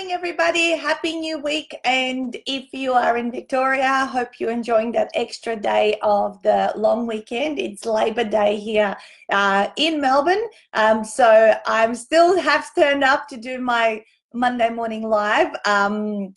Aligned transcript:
morning, 0.00 0.14
everybody. 0.14 0.70
Happy 0.70 1.14
new 1.14 1.38
week. 1.40 1.76
And 1.84 2.34
if 2.46 2.72
you 2.72 2.94
are 2.94 3.18
in 3.18 3.30
Victoria, 3.30 4.06
hope 4.06 4.40
you're 4.40 4.50
enjoying 4.50 4.92
that 4.92 5.10
extra 5.12 5.54
day 5.54 5.98
of 6.00 6.42
the 6.42 6.72
long 6.74 7.06
weekend. 7.06 7.58
It's 7.58 7.84
Labor 7.84 8.24
Day 8.24 8.56
here 8.56 8.96
uh, 9.30 9.68
in 9.76 10.00
Melbourne. 10.00 10.42
Um, 10.72 11.04
so 11.04 11.54
I'm 11.66 11.94
still 11.94 12.40
have 12.40 12.74
turned 12.74 13.04
up 13.04 13.28
to 13.28 13.36
do 13.36 13.58
my 13.58 14.02
Monday 14.32 14.70
morning 14.70 15.02
live. 15.02 15.54
Um, 15.66 16.32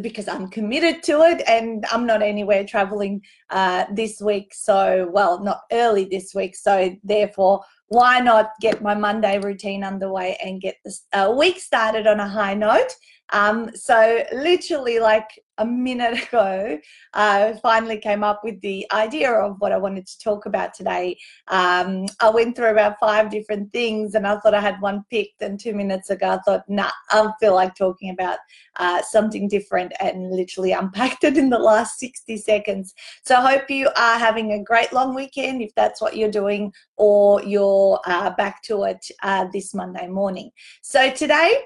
because 0.00 0.26
I'm 0.26 0.48
committed 0.48 1.02
to 1.02 1.20
it 1.20 1.42
and 1.46 1.84
I'm 1.92 2.06
not 2.06 2.22
anywhere 2.22 2.64
traveling 2.64 3.20
uh, 3.50 3.84
this 3.92 4.22
week. 4.22 4.54
So, 4.54 5.10
well, 5.12 5.44
not 5.44 5.60
early 5.70 6.06
this 6.06 6.34
week. 6.34 6.56
So, 6.56 6.96
therefore, 7.04 7.60
why 7.92 8.20
not 8.20 8.52
get 8.60 8.80
my 8.80 8.94
Monday 8.94 9.38
routine 9.38 9.84
underway 9.84 10.38
and 10.42 10.62
get 10.62 10.76
this 10.82 11.04
uh, 11.12 11.34
week 11.36 11.60
started 11.60 12.06
on 12.06 12.20
a 12.20 12.28
high 12.28 12.54
note? 12.54 12.96
Um, 13.32 13.70
so 13.74 14.24
literally 14.32 14.98
like 14.98 15.28
a 15.58 15.66
minute 15.66 16.22
ago, 16.28 16.78
I 17.14 17.58
finally 17.62 17.98
came 17.98 18.22
up 18.22 18.42
with 18.44 18.60
the 18.60 18.86
idea 18.92 19.32
of 19.32 19.56
what 19.58 19.72
I 19.72 19.78
wanted 19.78 20.06
to 20.06 20.18
talk 20.18 20.46
about 20.46 20.74
today. 20.74 21.16
Um, 21.48 22.06
I 22.20 22.30
went 22.30 22.56
through 22.56 22.70
about 22.70 22.98
five 23.00 23.30
different 23.30 23.72
things 23.72 24.14
and 24.14 24.26
I 24.26 24.38
thought 24.38 24.54
I 24.54 24.60
had 24.60 24.80
one 24.80 25.04
picked 25.10 25.42
and 25.42 25.58
two 25.58 25.74
minutes 25.74 26.10
ago 26.10 26.30
I 26.30 26.38
thought, 26.38 26.68
nah, 26.68 26.90
I 27.10 27.30
feel 27.40 27.54
like 27.54 27.74
talking 27.74 28.10
about 28.10 28.38
uh, 28.76 29.02
something 29.02 29.48
different 29.48 29.92
and 30.00 30.30
literally 30.30 30.72
unpacked 30.72 31.24
it 31.24 31.36
in 31.36 31.50
the 31.50 31.58
last 31.58 31.98
60 31.98 32.36
seconds. 32.36 32.94
So 33.24 33.36
I 33.36 33.56
hope 33.56 33.70
you 33.70 33.88
are 33.96 34.18
having 34.18 34.52
a 34.52 34.62
great 34.62 34.92
long 34.92 35.14
weekend 35.14 35.62
if 35.62 35.74
that's 35.74 36.00
what 36.00 36.16
you're 36.16 36.30
doing 36.30 36.72
or 36.96 37.42
you're 37.42 38.00
uh, 38.06 38.30
back 38.30 38.62
to 38.64 38.84
it 38.84 39.06
uh, 39.22 39.46
this 39.52 39.74
Monday 39.74 40.06
morning. 40.06 40.50
So 40.82 41.10
today, 41.10 41.62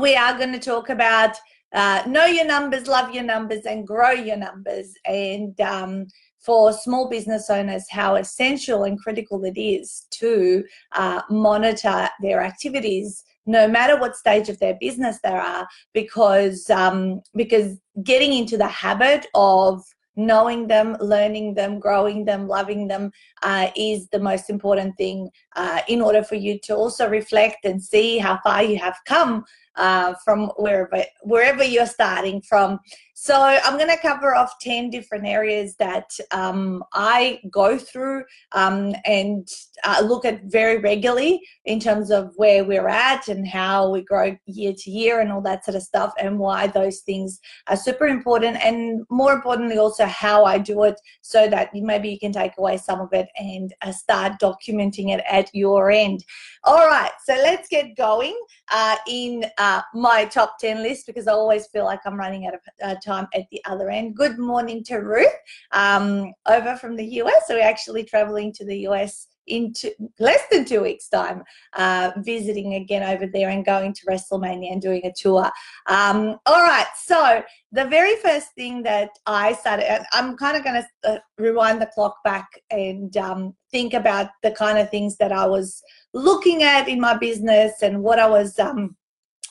we 0.00 0.16
are 0.16 0.36
going 0.36 0.52
to 0.52 0.58
talk 0.58 0.88
about 0.88 1.36
uh, 1.74 2.02
know 2.06 2.26
your 2.26 2.44
numbers, 2.44 2.86
love 2.86 3.14
your 3.14 3.24
numbers, 3.24 3.64
and 3.64 3.86
grow 3.86 4.10
your 4.10 4.36
numbers. 4.36 4.92
And 5.06 5.58
um, 5.60 6.06
for 6.38 6.72
small 6.72 7.08
business 7.08 7.48
owners, 7.48 7.84
how 7.90 8.16
essential 8.16 8.84
and 8.84 9.00
critical 9.00 9.44
it 9.44 9.58
is 9.58 10.06
to 10.10 10.64
uh, 10.92 11.22
monitor 11.30 12.08
their 12.20 12.42
activities 12.42 13.24
no 13.44 13.66
matter 13.66 13.98
what 13.98 14.14
stage 14.14 14.48
of 14.48 14.58
their 14.60 14.76
business 14.80 15.18
they 15.24 15.30
are 15.30 15.66
because 15.92 16.70
um, 16.70 17.20
because 17.34 17.76
getting 18.04 18.32
into 18.32 18.56
the 18.56 18.68
habit 18.68 19.26
of 19.34 19.82
knowing 20.16 20.66
them, 20.66 20.96
learning 21.00 21.54
them, 21.54 21.78
growing 21.78 22.24
them, 22.24 22.46
loving 22.46 22.86
them 22.86 23.10
uh, 23.42 23.68
is 23.74 24.08
the 24.08 24.18
most 24.18 24.50
important 24.50 24.96
thing 24.96 25.30
uh, 25.56 25.80
in 25.88 26.02
order 26.02 26.22
for 26.22 26.34
you 26.34 26.58
to 26.58 26.74
also 26.74 27.08
reflect 27.08 27.64
and 27.64 27.82
see 27.82 28.18
how 28.18 28.38
far 28.44 28.62
you 28.62 28.78
have 28.78 28.98
come 29.06 29.44
uh, 29.76 30.14
from 30.24 30.48
wherever 30.56 31.04
wherever 31.22 31.64
you're 31.64 31.86
starting 31.86 32.40
from. 32.42 32.78
So 33.24 33.40
I'm 33.40 33.78
going 33.78 33.88
to 33.88 33.96
cover 34.02 34.34
off 34.34 34.58
ten 34.60 34.90
different 34.90 35.28
areas 35.28 35.76
that 35.76 36.10
um, 36.32 36.82
I 36.92 37.38
go 37.52 37.78
through 37.78 38.24
um, 38.50 38.96
and 39.04 39.46
uh, 39.84 40.02
look 40.04 40.24
at 40.24 40.42
very 40.46 40.78
regularly 40.78 41.40
in 41.64 41.78
terms 41.78 42.10
of 42.10 42.32
where 42.34 42.64
we're 42.64 42.88
at 42.88 43.28
and 43.28 43.46
how 43.46 43.92
we 43.92 44.02
grow 44.02 44.36
year 44.46 44.72
to 44.76 44.90
year 44.90 45.20
and 45.20 45.30
all 45.30 45.40
that 45.42 45.64
sort 45.64 45.76
of 45.76 45.84
stuff, 45.84 46.12
and 46.20 46.36
why 46.36 46.66
those 46.66 47.02
things 47.02 47.38
are 47.68 47.76
super 47.76 48.08
important, 48.08 48.56
and 48.56 49.06
more 49.08 49.32
importantly, 49.32 49.78
also 49.78 50.04
how 50.06 50.44
I 50.44 50.58
do 50.58 50.82
it, 50.82 51.00
so 51.20 51.48
that 51.48 51.70
maybe 51.72 52.08
you 52.08 52.18
can 52.18 52.32
take 52.32 52.58
away 52.58 52.76
some 52.76 53.00
of 53.00 53.12
it 53.12 53.28
and 53.38 53.72
uh, 53.82 53.92
start 53.92 54.40
documenting 54.40 55.14
it 55.16 55.22
at 55.30 55.48
your 55.54 55.92
end. 55.92 56.24
All 56.64 56.88
right, 56.88 57.12
so 57.24 57.34
let's 57.34 57.68
get 57.68 57.96
going 57.96 58.36
uh, 58.72 58.96
in 59.06 59.44
uh, 59.58 59.82
my 59.94 60.24
top 60.24 60.58
10 60.58 60.82
list 60.82 61.06
because 61.06 61.28
I 61.28 61.32
always 61.32 61.68
feel 61.68 61.84
like 61.84 62.00
I'm 62.04 62.16
running 62.16 62.48
out 62.48 62.54
of 62.54 62.60
uh, 62.82 62.96
time 63.12 63.28
at 63.34 63.46
the 63.50 63.60
other 63.66 63.90
end. 63.90 64.16
Good 64.16 64.38
morning 64.38 64.82
to 64.84 64.96
Ruth 64.96 65.28
um, 65.72 66.32
over 66.46 66.76
from 66.76 66.96
the 66.96 67.04
US. 67.20 67.42
So 67.46 67.54
we're 67.54 67.62
actually 67.62 68.04
traveling 68.04 68.52
to 68.54 68.64
the 68.64 68.78
US 68.88 69.28
in 69.48 69.72
two, 69.72 69.90
less 70.20 70.40
than 70.50 70.64
two 70.64 70.82
weeks' 70.82 71.08
time, 71.08 71.42
uh, 71.76 72.12
visiting 72.18 72.74
again 72.74 73.02
over 73.02 73.26
there 73.26 73.50
and 73.50 73.64
going 73.64 73.92
to 73.92 74.06
WrestleMania 74.06 74.72
and 74.72 74.80
doing 74.80 75.04
a 75.04 75.12
tour. 75.16 75.50
Um, 75.86 76.38
all 76.46 76.62
right, 76.62 76.86
so 76.96 77.42
the 77.72 77.86
very 77.86 78.16
first 78.16 78.48
thing 78.54 78.82
that 78.84 79.10
I 79.26 79.54
started, 79.54 80.04
I'm 80.12 80.36
kind 80.36 80.56
of 80.56 80.64
going 80.64 80.82
to 80.82 81.10
uh, 81.10 81.18
rewind 81.38 81.82
the 81.82 81.90
clock 81.94 82.16
back 82.24 82.46
and 82.70 83.14
um, 83.16 83.54
think 83.72 83.94
about 83.94 84.28
the 84.42 84.52
kind 84.52 84.78
of 84.78 84.90
things 84.90 85.16
that 85.16 85.32
I 85.32 85.46
was 85.46 85.82
looking 86.14 86.62
at 86.62 86.88
in 86.88 87.00
my 87.00 87.16
business 87.16 87.82
and 87.82 88.02
what 88.02 88.20
I 88.20 88.28
was 88.28 88.58
um, 88.58 88.96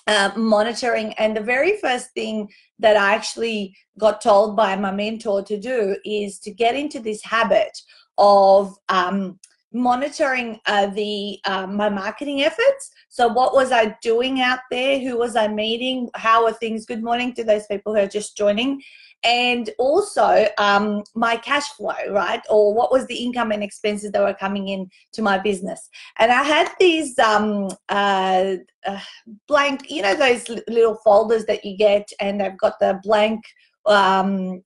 uh, 0.07 0.31
monitoring. 0.35 1.13
And 1.13 1.35
the 1.35 1.41
very 1.41 1.77
first 1.77 2.11
thing 2.13 2.49
that 2.79 2.97
I 2.97 3.13
actually 3.13 3.75
got 3.99 4.21
told 4.21 4.55
by 4.55 4.75
my 4.75 4.91
mentor 4.91 5.43
to 5.43 5.59
do 5.59 5.97
is 6.05 6.39
to 6.39 6.51
get 6.51 6.75
into 6.75 6.99
this 6.99 7.23
habit 7.23 7.71
of 8.17 8.75
um, 8.89 9.39
monitoring 9.73 10.59
uh, 10.65 10.87
the 10.87 11.39
uh, 11.45 11.67
my 11.67 11.89
marketing 11.89 12.41
efforts. 12.41 12.91
So 13.09 13.27
what 13.27 13.53
was 13.53 13.71
I 13.71 13.95
doing 14.01 14.41
out 14.41 14.59
there? 14.69 14.99
Who 14.99 15.17
was 15.17 15.35
I 15.35 15.47
meeting? 15.47 16.09
How 16.15 16.45
are 16.45 16.53
things? 16.53 16.85
Good 16.85 17.03
morning 17.03 17.33
to 17.35 17.43
those 17.43 17.67
people 17.67 17.93
who 17.93 18.01
are 18.01 18.07
just 18.07 18.37
joining 18.37 18.81
and 19.23 19.69
also 19.77 20.47
um, 20.57 21.03
my 21.13 21.35
cash 21.37 21.67
flow, 21.69 21.93
right? 22.09 22.41
Or 22.49 22.73
what 22.73 22.91
was 22.91 23.05
the 23.07 23.15
income 23.15 23.51
and 23.51 23.63
expenses 23.63 24.11
that 24.11 24.21
were 24.21 24.33
coming 24.33 24.69
in 24.69 24.89
to 25.13 25.21
my 25.21 25.37
business. 25.37 25.89
And 26.17 26.31
I 26.31 26.43
had 26.43 26.71
these 26.79 27.17
um, 27.19 27.69
uh, 27.89 28.55
uh, 28.85 28.99
blank, 29.47 29.89
you 29.91 30.01
know, 30.01 30.15
those 30.15 30.49
little 30.67 30.95
folders 31.03 31.45
that 31.45 31.63
you 31.63 31.77
get, 31.77 32.09
and 32.19 32.41
they've 32.41 32.57
got 32.57 32.79
the 32.79 32.99
blank, 33.03 33.43
um, 33.85 34.63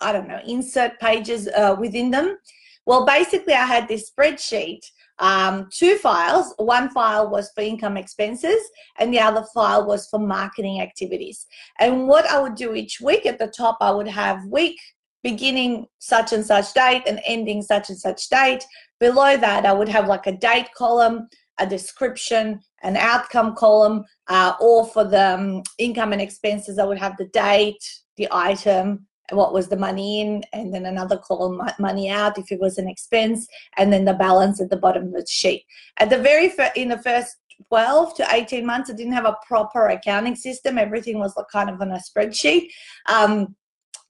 I 0.00 0.12
don't 0.12 0.28
know, 0.28 0.40
insert 0.46 0.98
pages 0.98 1.48
uh, 1.48 1.76
within 1.78 2.10
them. 2.10 2.38
Well, 2.86 3.04
basically, 3.04 3.54
I 3.54 3.66
had 3.66 3.88
this 3.88 4.10
spreadsheet 4.10 4.80
um, 5.18 5.68
two 5.72 5.96
files. 5.96 6.54
One 6.58 6.90
file 6.90 7.30
was 7.30 7.50
for 7.54 7.62
income 7.62 7.96
expenses, 7.96 8.60
and 8.98 9.12
the 9.12 9.20
other 9.20 9.44
file 9.54 9.86
was 9.86 10.08
for 10.08 10.18
marketing 10.18 10.80
activities. 10.80 11.46
And 11.78 12.06
what 12.06 12.26
I 12.26 12.40
would 12.40 12.54
do 12.54 12.74
each 12.74 13.00
week 13.00 13.26
at 13.26 13.38
the 13.38 13.48
top, 13.48 13.78
I 13.80 13.90
would 13.90 14.08
have 14.08 14.44
week 14.46 14.78
beginning 15.22 15.86
such 15.98 16.32
and 16.32 16.44
such 16.44 16.72
date 16.72 17.02
and 17.06 17.20
ending 17.26 17.62
such 17.62 17.88
and 17.88 17.98
such 17.98 18.28
date. 18.28 18.64
Below 19.00 19.36
that, 19.36 19.66
I 19.66 19.72
would 19.72 19.88
have 19.88 20.06
like 20.06 20.26
a 20.26 20.36
date 20.36 20.68
column, 20.76 21.28
a 21.58 21.66
description, 21.66 22.60
an 22.82 22.96
outcome 22.96 23.54
column, 23.56 24.04
uh, 24.28 24.52
or 24.60 24.86
for 24.86 25.04
the 25.04 25.34
um, 25.34 25.62
income 25.78 26.12
and 26.12 26.22
expenses, 26.22 26.78
I 26.78 26.84
would 26.84 26.98
have 26.98 27.16
the 27.16 27.28
date, 27.28 27.82
the 28.16 28.28
item, 28.30 29.05
what 29.30 29.52
was 29.52 29.68
the 29.68 29.76
money 29.76 30.20
in 30.20 30.42
and 30.52 30.72
then 30.72 30.86
another 30.86 31.18
column 31.18 31.60
money 31.78 32.08
out 32.08 32.38
if 32.38 32.50
it 32.50 32.60
was 32.60 32.78
an 32.78 32.88
expense 32.88 33.46
and 33.76 33.92
then 33.92 34.04
the 34.04 34.14
balance 34.14 34.60
at 34.60 34.70
the 34.70 34.76
bottom 34.76 35.04
of 35.06 35.12
the 35.12 35.26
sheet. 35.28 35.64
At 35.98 36.10
the 36.10 36.18
very 36.18 36.48
fir- 36.48 36.72
in 36.76 36.88
the 36.88 36.98
first 36.98 37.36
12 37.68 38.14
to 38.16 38.26
18 38.30 38.66
months 38.66 38.90
i 38.90 38.92
didn't 38.92 39.14
have 39.14 39.24
a 39.24 39.36
proper 39.46 39.88
accounting 39.88 40.36
system. 40.36 40.78
Everything 40.78 41.18
was 41.18 41.34
like 41.36 41.46
kind 41.50 41.70
of 41.70 41.80
on 41.80 41.92
a 41.92 42.00
spreadsheet. 42.00 42.68
Um, 43.08 43.56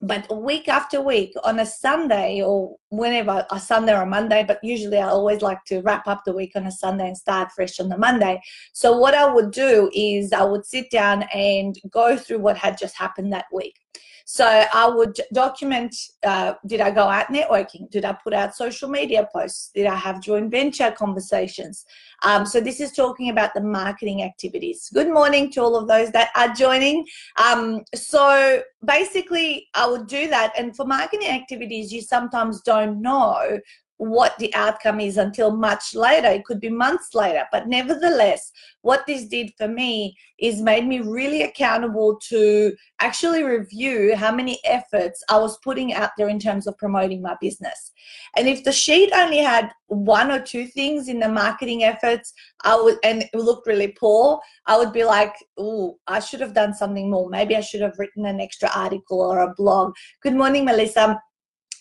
but 0.02 0.42
week 0.42 0.68
after 0.68 1.00
week 1.00 1.32
on 1.42 1.58
a 1.60 1.64
sunday 1.64 2.42
or 2.42 2.76
whenever 2.90 3.46
a 3.50 3.58
sunday 3.58 3.94
or 3.94 4.02
a 4.02 4.06
monday 4.06 4.44
but 4.46 4.58
usually 4.62 4.98
i 4.98 5.08
always 5.08 5.40
like 5.40 5.64
to 5.64 5.80
wrap 5.80 6.06
up 6.06 6.22
the 6.26 6.34
week 6.34 6.52
on 6.54 6.66
a 6.66 6.70
sunday 6.70 7.06
and 7.06 7.16
start 7.16 7.50
fresh 7.52 7.80
on 7.80 7.88
the 7.88 7.96
monday. 7.96 8.40
So 8.74 8.96
what 8.98 9.14
i 9.14 9.24
would 9.32 9.52
do 9.52 9.90
is 9.94 10.32
i 10.32 10.44
would 10.44 10.66
sit 10.66 10.90
down 10.90 11.22
and 11.34 11.78
go 11.90 12.16
through 12.16 12.40
what 12.40 12.58
had 12.58 12.76
just 12.76 12.96
happened 12.96 13.32
that 13.32 13.46
week 13.50 13.85
so 14.28 14.44
I 14.44 14.88
would 14.88 15.20
document 15.32 15.94
uh, 16.26 16.54
did 16.66 16.80
I 16.80 16.90
go 16.90 17.02
out 17.02 17.28
networking? 17.28 17.88
Did 17.92 18.04
I 18.04 18.12
put 18.12 18.34
out 18.34 18.56
social 18.56 18.88
media 18.88 19.28
posts? 19.32 19.70
Did 19.72 19.86
I 19.86 19.94
have 19.94 20.20
joint 20.20 20.50
venture 20.50 20.90
conversations? 20.90 21.84
Um, 22.24 22.44
so 22.44 22.60
this 22.60 22.80
is 22.80 22.90
talking 22.90 23.30
about 23.30 23.54
the 23.54 23.60
marketing 23.60 24.24
activities. 24.24 24.90
Good 24.92 25.12
morning 25.12 25.52
to 25.52 25.60
all 25.60 25.76
of 25.76 25.86
those 25.86 26.10
that 26.10 26.30
are 26.34 26.52
joining. 26.52 27.06
Um, 27.36 27.82
so 27.94 28.62
basically, 28.84 29.68
I 29.74 29.86
would 29.86 30.08
do 30.08 30.26
that. 30.26 30.52
And 30.58 30.74
for 30.74 30.84
marketing 30.84 31.28
activities, 31.28 31.92
you 31.92 32.02
sometimes 32.02 32.62
don't 32.62 33.00
know 33.00 33.60
what 33.98 34.36
the 34.38 34.54
outcome 34.54 35.00
is 35.00 35.16
until 35.16 35.56
much 35.56 35.94
later. 35.94 36.28
It 36.28 36.44
could 36.44 36.60
be 36.60 36.68
months 36.68 37.14
later. 37.14 37.44
But 37.50 37.66
nevertheless, 37.66 38.52
what 38.82 39.06
this 39.06 39.26
did 39.26 39.52
for 39.56 39.68
me 39.68 40.16
is 40.38 40.60
made 40.60 40.86
me 40.86 41.00
really 41.00 41.42
accountable 41.42 42.18
to 42.28 42.74
actually 43.00 43.42
review 43.42 44.14
how 44.14 44.32
many 44.32 44.58
efforts 44.64 45.24
I 45.30 45.38
was 45.38 45.58
putting 45.58 45.94
out 45.94 46.10
there 46.18 46.28
in 46.28 46.38
terms 46.38 46.66
of 46.66 46.76
promoting 46.76 47.22
my 47.22 47.36
business. 47.40 47.92
And 48.36 48.46
if 48.46 48.64
the 48.64 48.72
sheet 48.72 49.12
only 49.14 49.38
had 49.38 49.70
one 49.86 50.30
or 50.30 50.40
two 50.40 50.66
things 50.66 51.08
in 51.08 51.18
the 51.18 51.28
marketing 51.28 51.84
efforts, 51.84 52.34
I 52.64 52.76
would 52.76 52.98
and 53.02 53.22
it 53.22 53.34
looked 53.34 53.66
really 53.66 53.88
poor, 53.98 54.40
I 54.66 54.76
would 54.76 54.92
be 54.92 55.04
like, 55.04 55.34
oh, 55.56 55.98
I 56.06 56.20
should 56.20 56.40
have 56.40 56.54
done 56.54 56.74
something 56.74 57.10
more. 57.10 57.30
Maybe 57.30 57.56
I 57.56 57.60
should 57.60 57.80
have 57.80 57.98
written 57.98 58.26
an 58.26 58.40
extra 58.40 58.70
article 58.74 59.20
or 59.20 59.40
a 59.40 59.54
blog. 59.54 59.94
Good 60.22 60.34
morning, 60.34 60.64
Melissa 60.64 61.18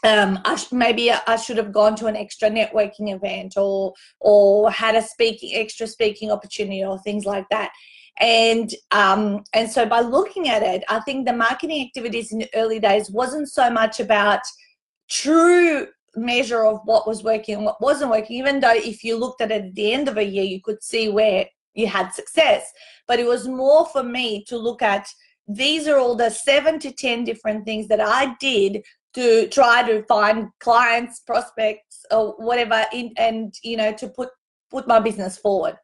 um, 0.06 0.40
I 0.46 0.56
sh- 0.56 0.72
maybe 0.72 1.12
I 1.12 1.36
should 1.36 1.58
have 1.58 1.72
gone 1.72 1.96
to 1.98 2.06
an 2.08 2.16
extra 2.16 2.50
networking 2.50 3.14
event 3.14 3.56
or 3.58 3.94
or 4.20 4.72
had 4.72 4.96
a 4.96 5.02
speaking 5.02 5.56
extra 5.56 5.88
speaking 5.88 6.32
opportunity 6.32 6.84
or 6.84 7.00
things 7.00 7.26
like 7.26 7.46
that. 7.50 7.72
And 8.20 8.72
um, 8.92 9.44
and 9.54 9.70
so 9.70 9.86
by 9.86 10.02
looking 10.02 10.48
at 10.48 10.64
it, 10.64 10.84
I 10.90 11.00
think 11.02 11.26
the 11.26 11.34
marketing 11.34 11.86
activities 11.86 12.32
in 12.32 12.40
the 12.40 12.50
early 12.56 12.80
days 12.80 13.10
wasn't 13.12 13.50
so 13.50 13.70
much 13.70 14.00
about 14.00 14.42
true 15.10 15.88
measure 16.16 16.66
of 16.66 16.80
what 16.86 17.08
was 17.08 17.24
working 17.24 17.56
and 17.56 17.66
what 17.66 17.82
wasn't 17.82 18.12
working, 18.12 18.38
even 18.38 18.60
though 18.60 18.74
if 18.74 19.04
you 19.04 19.18
looked 19.18 19.42
at 19.42 19.52
it 19.52 19.66
at 19.66 19.76
the 19.76 19.92
end 19.92 20.08
of 20.08 20.18
a 20.18 20.24
year, 20.24 20.44
you 20.44 20.62
could 20.62 20.82
see 20.82 21.10
where 21.10 21.46
you 21.74 21.88
had 21.88 22.14
success. 22.14 22.72
But 23.08 23.20
it 23.20 23.28
was 23.28 23.48
more 23.48 23.86
for 23.88 24.04
me 24.04 24.44
to 24.46 24.58
look 24.58 24.82
at 24.82 25.08
these 25.48 25.88
are 25.88 25.98
all 25.98 26.16
the 26.16 26.30
seven 26.30 26.80
to 26.80 26.92
10 26.92 27.24
different 27.24 27.66
things 27.66 27.88
that 27.88 28.02
I 28.02 28.36
did 28.40 28.84
to 29.16 29.48
try 29.50 29.82
to 29.90 30.04
find 30.04 30.50
clients, 30.60 31.22
prospects, 31.22 32.06
or 32.12 32.36
whatever, 32.38 32.86
in, 32.94 33.14
and, 33.18 33.54
you 33.64 33.78
know, 33.78 33.92
to 33.94 34.08
put, 34.08 34.30
put 34.70 34.88
my 34.88 35.00
business 35.00 35.38
forward. 35.38 35.76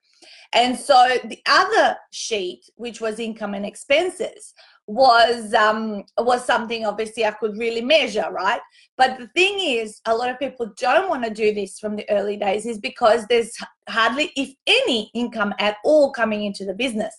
And 0.53 0.77
so 0.77 1.17
the 1.23 1.39
other 1.47 1.95
sheet, 2.11 2.69
which 2.75 2.99
was 2.99 3.19
income 3.19 3.53
and 3.53 3.65
expenses, 3.65 4.53
was 4.85 5.53
um, 5.53 6.03
was 6.17 6.43
something 6.43 6.85
obviously 6.85 7.23
I 7.23 7.31
could 7.31 7.57
really 7.57 7.81
measure, 7.81 8.27
right? 8.31 8.59
But 8.97 9.17
the 9.17 9.27
thing 9.27 9.59
is, 9.59 10.01
a 10.05 10.13
lot 10.13 10.29
of 10.29 10.39
people 10.39 10.73
don't 10.77 11.07
want 11.07 11.23
to 11.23 11.29
do 11.29 11.53
this 11.53 11.79
from 11.79 11.95
the 11.95 12.09
early 12.09 12.35
days, 12.35 12.65
is 12.65 12.79
because 12.79 13.25
there's 13.27 13.53
hardly, 13.87 14.31
if 14.35 14.53
any, 14.67 15.09
income 15.13 15.53
at 15.59 15.77
all 15.85 16.11
coming 16.11 16.43
into 16.43 16.65
the 16.65 16.73
business. 16.73 17.15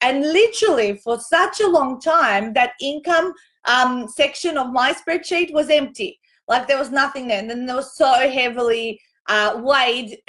And 0.00 0.22
literally, 0.22 0.96
for 0.96 1.20
such 1.20 1.60
a 1.60 1.68
long 1.68 2.00
time, 2.00 2.54
that 2.54 2.72
income 2.80 3.34
um, 3.64 4.08
section 4.08 4.56
of 4.56 4.72
my 4.72 4.92
spreadsheet 4.92 5.52
was 5.52 5.70
empty. 5.70 6.18
Like 6.48 6.66
there 6.66 6.78
was 6.78 6.90
nothing 6.90 7.28
there. 7.28 7.38
And 7.38 7.48
then 7.48 7.66
there 7.66 7.76
was 7.76 7.96
so 7.96 8.12
heavily 8.12 9.00
uh, 9.28 9.60
weighed 9.62 10.18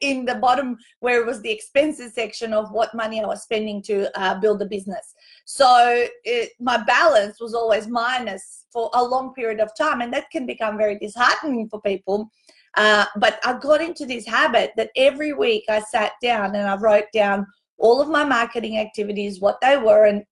in 0.00 0.24
the 0.24 0.36
bottom 0.36 0.78
where 1.00 1.20
it 1.20 1.26
was 1.26 1.42
the 1.42 1.50
expenses 1.50 2.14
section 2.14 2.54
of 2.54 2.70
what 2.70 2.94
money 2.94 3.22
I 3.22 3.26
was 3.26 3.42
spending 3.42 3.82
to 3.82 4.10
uh, 4.18 4.40
build 4.40 4.60
the 4.60 4.66
business. 4.66 5.14
So 5.44 6.06
it, 6.24 6.52
my 6.58 6.78
balance 6.78 7.40
was 7.40 7.54
always 7.54 7.86
minus 7.86 8.66
for 8.72 8.90
a 8.94 9.04
long 9.04 9.34
period 9.34 9.60
of 9.60 9.70
time, 9.76 10.00
and 10.00 10.12
that 10.14 10.30
can 10.30 10.46
become 10.46 10.78
very 10.78 10.98
disheartening 10.98 11.68
for 11.68 11.80
people. 11.82 12.30
Uh, 12.76 13.04
but 13.16 13.40
I 13.44 13.58
got 13.58 13.82
into 13.82 14.06
this 14.06 14.26
habit 14.26 14.72
that 14.76 14.90
every 14.96 15.32
week 15.32 15.64
I 15.68 15.80
sat 15.80 16.12
down 16.22 16.54
and 16.54 16.66
I 16.68 16.76
wrote 16.76 17.06
down 17.12 17.46
all 17.80 18.00
of 18.00 18.08
my 18.08 18.24
marketing 18.24 18.78
activities, 18.78 19.40
what 19.40 19.60
they 19.60 19.76
were, 19.76 20.04
and, 20.04 20.24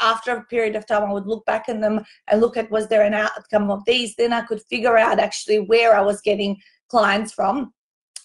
after 0.00 0.32
a 0.32 0.44
period 0.44 0.74
of 0.76 0.86
time, 0.86 1.04
I 1.04 1.12
would 1.12 1.26
look 1.26 1.44
back 1.44 1.68
in 1.68 1.80
them 1.82 2.02
and 2.28 2.40
look 2.40 2.56
at 2.56 2.70
was 2.70 2.88
there 2.88 3.02
an 3.02 3.12
outcome 3.12 3.70
of 3.70 3.84
these. 3.84 4.16
Then 4.16 4.32
I 4.32 4.40
could 4.40 4.62
figure 4.62 4.96
out 4.96 5.18
actually 5.18 5.60
where 5.60 5.94
I 5.94 6.00
was 6.00 6.22
getting 6.22 6.56
clients 6.88 7.32
from. 7.32 7.74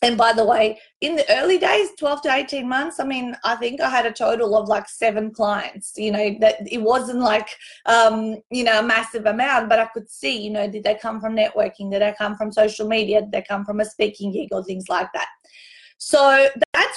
And 0.02 0.18
by 0.18 0.31
the 0.31 0.46
way, 0.46 0.80
in 1.02 1.18
the 1.18 1.26
early 1.38 1.58
days, 1.58 1.90
12 2.00 2.22
to 2.22 2.34
18 2.34 2.70
months, 2.70 3.02
I 3.02 3.04
mean, 3.04 3.36
I 3.44 3.56
think 3.58 3.81
I 3.81 3.90
had 3.90 4.06
a 4.06 4.14
total 4.14 4.56
of 4.56 4.70
like 4.70 4.88
seven 4.88 5.31
clients, 5.31 5.92
you 5.98 6.12
know, 6.14 6.38
that 6.40 6.56
it 6.72 6.81
wasn't 6.81 7.20
like, 7.20 7.50
um, 7.86 8.38
you 8.50 8.64
know, 8.64 8.80
a 8.80 8.84
massive 8.84 9.26
amount, 9.26 9.68
but 9.68 9.80
I 9.80 9.88
could 9.88 10.10
see, 10.10 10.42
you 10.42 10.52
know, 10.52 10.70
did 10.70 10.86
they 10.86 10.96
come 10.96 11.20
from 11.20 11.36
networking? 11.36 11.92
Did 11.92 12.02
they 12.02 12.16
come 12.18 12.38
from 12.38 12.54
social 12.54 12.88
media? 12.88 13.20
Did 13.20 13.34
they 13.34 13.42
come 13.42 13.66
from 13.66 13.81
a 13.81 13.86
speaking 13.86 14.31
gig 14.31 14.50
or 14.54 14.64
things 14.64 14.88
like 14.88 15.10
that? 15.14 15.28
So 15.98 16.48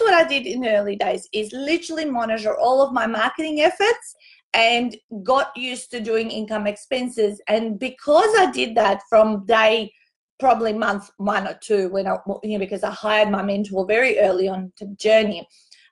what 0.04 0.14
I 0.14 0.24
did 0.24 0.46
in 0.46 0.60
the 0.60 0.76
early 0.76 0.96
days 0.96 1.28
is 1.32 1.52
literally 1.52 2.04
monitor 2.04 2.56
all 2.56 2.82
of 2.82 2.92
my 2.92 3.06
marketing 3.06 3.60
efforts 3.60 4.14
and 4.54 4.96
got 5.22 5.56
used 5.56 5.90
to 5.90 6.00
doing 6.00 6.30
income 6.30 6.66
expenses. 6.66 7.40
And 7.48 7.78
because 7.78 8.28
I 8.38 8.50
did 8.50 8.74
that 8.76 9.02
from 9.08 9.46
day 9.46 9.92
probably 10.38 10.72
month 10.72 11.08
one 11.18 11.46
or 11.46 11.58
two 11.62 11.88
when 11.90 12.06
I, 12.06 12.16
you 12.42 12.54
know, 12.54 12.58
because 12.58 12.82
I 12.82 12.90
hired 12.90 13.30
my 13.30 13.42
mentor 13.42 13.86
very 13.86 14.18
early 14.18 14.48
on 14.48 14.72
to 14.76 14.86
journey. 14.96 15.46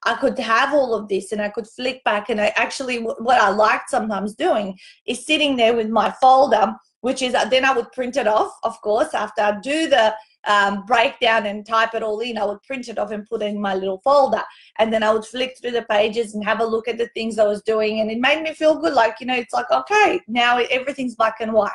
I 0.04 0.14
could 0.14 0.38
have 0.38 0.72
all 0.72 0.94
of 0.94 1.08
this 1.08 1.32
and 1.32 1.42
I 1.42 1.50
could 1.50 1.66
flick 1.66 2.02
back. 2.04 2.30
And 2.30 2.40
I 2.40 2.52
actually, 2.56 2.98
what 2.98 3.40
I 3.40 3.50
liked 3.50 3.90
sometimes 3.90 4.34
doing 4.34 4.78
is 5.06 5.26
sitting 5.26 5.56
there 5.56 5.74
with 5.74 5.88
my 5.88 6.10
folder, 6.20 6.74
which 7.00 7.22
is 7.22 7.34
then 7.50 7.64
I 7.64 7.72
would 7.72 7.92
print 7.92 8.16
it 8.16 8.26
off, 8.26 8.52
of 8.62 8.80
course, 8.80 9.14
after 9.14 9.42
I 9.42 9.60
do 9.60 9.88
the 9.88 10.14
um, 10.46 10.84
breakdown 10.86 11.46
and 11.46 11.66
type 11.66 11.94
it 11.94 12.02
all 12.02 12.20
in. 12.20 12.38
I 12.38 12.44
would 12.44 12.62
print 12.62 12.88
it 12.88 12.98
off 12.98 13.10
and 13.10 13.26
put 13.26 13.42
it 13.42 13.46
in 13.46 13.60
my 13.60 13.74
little 13.74 14.00
folder. 14.02 14.42
And 14.78 14.92
then 14.92 15.02
I 15.02 15.12
would 15.12 15.24
flick 15.24 15.58
through 15.58 15.72
the 15.72 15.82
pages 15.82 16.34
and 16.34 16.44
have 16.44 16.60
a 16.60 16.64
look 16.64 16.88
at 16.88 16.98
the 16.98 17.08
things 17.08 17.38
I 17.38 17.46
was 17.46 17.62
doing. 17.62 18.00
And 18.00 18.10
it 18.10 18.18
made 18.18 18.42
me 18.42 18.54
feel 18.54 18.80
good. 18.80 18.94
Like, 18.94 19.16
you 19.20 19.26
know, 19.26 19.36
it's 19.36 19.52
like, 19.52 19.70
okay, 19.70 20.20
now 20.28 20.58
everything's 20.58 21.14
black 21.14 21.36
and 21.40 21.52
white. 21.52 21.72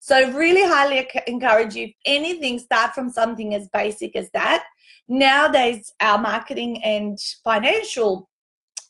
So 0.00 0.32
really 0.32 0.62
highly 0.64 1.08
encourage 1.28 1.76
you, 1.76 1.84
if 1.84 1.94
anything, 2.06 2.58
start 2.58 2.92
from 2.92 3.08
something 3.08 3.54
as 3.54 3.68
basic 3.68 4.16
as 4.16 4.28
that. 4.32 4.64
Nowadays, 5.08 5.92
our 6.00 6.18
marketing 6.18 6.82
and 6.82 7.18
financial 7.44 8.28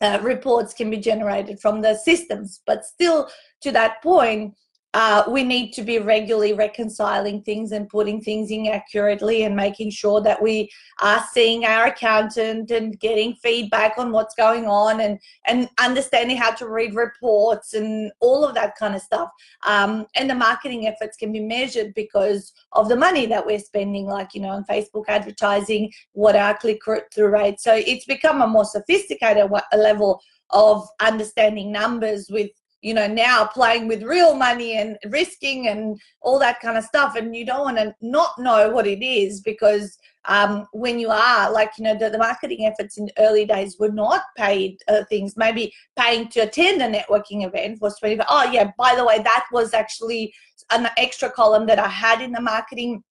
uh, 0.01 0.19
reports 0.23 0.75
can 0.75 0.91
be 0.91 0.99
generated 0.99 1.61
from 1.61 1.81
the 1.81 1.95
systems, 1.95 2.61
but 2.67 2.85
still 2.85 3.29
to 3.63 3.73
that 3.73 4.03
point, 4.03 4.55
uh, 4.95 5.25
we 5.29 5.43
need 5.43 5.73
to 5.73 5.83
be 5.83 5.99
regularly 5.99 6.53
reconciling 6.53 7.43
things 7.43 7.73
and 7.73 7.89
putting 7.89 8.21
things 8.21 8.51
in 8.51 8.67
accurately 8.67 9.45
and 9.45 9.57
making 9.57 9.91
sure 9.91 10.21
that 10.21 10.41
we 10.41 10.71
are 11.01 11.25
seeing 11.33 11.65
our 11.65 11.87
accountant 11.87 12.71
and 12.71 13.01
getting 13.01 13.35
feedback 13.37 13.97
on 13.97 14.13
what's 14.13 14.35
going 14.35 14.67
on 14.67 15.01
and 15.01 15.19
and 15.47 15.69
understanding 15.81 16.37
how 16.37 16.51
to 16.51 16.69
read 16.69 16.95
reports 16.95 17.75
and 17.75 18.13
all 18.21 18.45
of 18.45 18.55
that 18.55 18.77
kind 18.77 18.95
of 18.95 19.03
stuff. 19.03 19.31
Um, 19.65 20.07
and 20.15 20.29
the 20.29 20.35
marketing 20.35 20.87
efforts 20.87 21.17
can 21.17 21.33
be 21.33 21.41
measured 21.41 21.95
because 21.95 22.53
of 22.73 22.89
the 22.89 22.97
money 22.97 23.27
that 23.27 23.45
we're 23.45 23.59
spending 23.59 24.07
like 24.07 24.35
you 24.35 24.41
know 24.41 24.51
on 24.51 24.65
facebook 24.65 25.05
advertising 25.09 25.93
what 26.13 26.37
our 26.37 26.57
click-through 26.57 27.29
rate 27.29 27.61
so 27.61 27.75
it's 27.75 28.05
become 28.05 28.43
a 28.43 28.47
more 28.47 28.65
sophisticated 28.65 29.51
level 29.77 30.21
of 30.51 30.87
understanding 31.01 31.73
numbers 31.73 32.29
with 32.31 32.51
you 32.83 32.93
know 32.93 33.07
now 33.07 33.47
playing 33.47 33.89
with 33.89 34.03
real 34.03 34.35
money 34.35 34.77
and 34.77 34.99
risking 35.09 35.69
and 35.69 35.99
all 36.21 36.39
that 36.39 36.61
kind 36.61 36.77
of 36.77 36.85
stuff 36.85 37.17
and 37.17 37.35
you 37.35 37.47
don't 37.47 37.65
want 37.65 37.77
to 37.79 37.95
not 38.03 38.39
know 38.39 38.69
what 38.71 38.87
it 38.87 39.05
is 39.05 39.41
because 39.41 39.99
um, 40.27 40.67
when 40.73 40.99
you 40.99 41.09
are 41.09 41.51
like 41.51 41.73
you 41.79 41.85
know 41.85 41.97
the, 41.99 42.11
the, 42.11 42.19
marketing 42.19 42.67
efforts 42.67 42.99
in 42.99 43.09
early 43.19 43.45
days 43.45 43.77
were 43.79 43.91
not 43.91 44.23
paid 44.37 44.77
uh, 44.87 45.03
things. 45.09 45.37
Maybe 45.37 45.73
paying 45.99 46.29
to 46.29 46.41
attend 46.41 46.81
a 46.81 46.89
networking 46.89 47.45
event 47.45 47.81
was 47.81 47.99
25 47.99 48.27
oh 48.29 48.51
yeah 48.53 48.71
by 48.79 48.95
the 48.95 49.05
way 49.05 49.19
that 49.23 49.47
was 49.53 49.75
actually 49.75 50.33
an 50.71 50.89
extra 50.97 51.29
column 51.31 51.67
that 51.67 51.79
i 51.79 51.89
had 51.89 52.21
in 52.21 52.31
the 52.31 52.41
marketing 52.41 53.03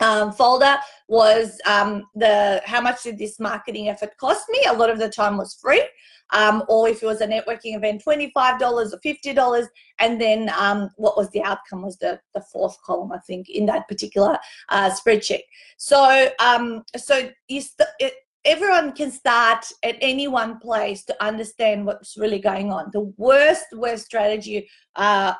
um, 0.00 0.32
folder 0.32 0.76
was 1.08 1.58
um, 1.66 2.04
the 2.14 2.62
how 2.64 2.80
much 2.80 3.02
did 3.02 3.18
this 3.18 3.40
marketing 3.40 3.88
effort 3.88 4.16
cost 4.18 4.44
me 4.50 4.64
a 4.68 4.72
lot 4.72 4.90
of 4.90 4.98
the 4.98 5.08
time 5.08 5.36
was 5.36 5.54
free 5.54 5.82
um, 6.30 6.62
or 6.68 6.88
if 6.88 7.02
it 7.02 7.06
was 7.06 7.20
a 7.20 7.26
networking 7.26 7.76
event, 7.76 8.02
$25 8.04 8.32
or 8.60 9.00
$50. 9.04 9.66
And 9.98 10.20
then 10.20 10.50
um, 10.58 10.90
what 10.96 11.16
was 11.16 11.30
the 11.30 11.42
outcome 11.42 11.82
was 11.82 11.96
the, 11.98 12.20
the 12.34 12.42
fourth 12.52 12.80
column, 12.82 13.12
I 13.12 13.18
think, 13.18 13.48
in 13.48 13.66
that 13.66 13.88
particular 13.88 14.38
uh, 14.68 14.90
spreadsheet. 14.90 15.42
So, 15.76 16.28
um, 16.38 16.82
so 16.96 17.30
you 17.48 17.62
it, 17.98 18.14
everyone 18.44 18.92
can 18.92 19.10
start 19.10 19.66
at 19.82 19.96
any 20.00 20.28
one 20.28 20.58
place 20.58 21.04
to 21.04 21.24
understand 21.24 21.86
what's 21.86 22.16
really 22.16 22.38
going 22.38 22.72
on. 22.72 22.90
The 22.92 23.12
worst, 23.16 23.66
worst 23.72 24.06
strategy 24.06 24.68
uh, 24.96 25.34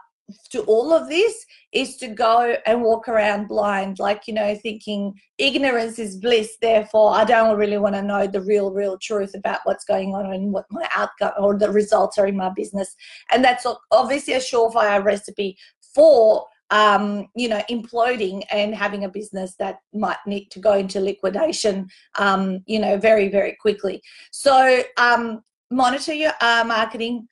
to 0.51 0.63
all 0.63 0.93
of 0.93 1.09
this 1.09 1.45
is 1.73 1.97
to 1.97 2.09
go 2.09 2.57
and 2.67 2.83
walk 2.83 3.09
around 3.09 3.49
blind, 3.49 3.99
like, 3.99 4.27
you 4.27 4.35
know, 4.35 4.55
thinking 4.55 5.15
ignorance 5.39 5.99
is 5.99 6.17
bliss, 6.17 6.57
therefore 6.61 7.15
I 7.15 7.25
don't 7.25 7.59
really 7.59 7.79
want 7.79 7.95
to 7.95 8.03
know 8.03 8.27
the 8.27 8.43
real, 8.43 8.73
real 8.73 8.99
truth 8.99 9.35
about 9.35 9.61
what's 9.65 9.85
going 9.85 10.15
on 10.15 10.33
and 10.33 10.53
what 10.53 10.67
my 10.71 10.89
outcome 10.95 11.33
or 11.39 11.59
the 11.59 11.71
results 11.71 12.19
are 12.19 12.27
in 12.27 12.37
my 12.37 12.51
business. 12.51 12.95
And 13.33 13.45
that's 13.45 13.67
obviously 13.91 14.35
a 14.35 14.39
surefire 14.39 15.03
recipe 15.05 15.57
for 15.95 16.47
um, 16.71 17.29
you 17.35 17.49
know, 17.49 17.63
imploding 17.71 18.43
and 18.51 18.75
having 18.75 19.05
a 19.05 19.09
business 19.09 19.55
that 19.59 19.79
might 19.95 20.19
need 20.27 20.51
to 20.51 20.61
go 20.61 20.75
into 20.75 21.01
liquidation, 21.01 21.89
um, 22.19 22.61
you 22.67 22.79
know, 22.79 22.99
very, 22.99 23.29
very 23.29 23.57
quickly. 23.61 24.03
So 24.33 24.83
um, 24.99 25.43
monitor 25.71 26.13
your 26.13 26.33
uh, 26.41 26.65
marketing, 26.67 27.27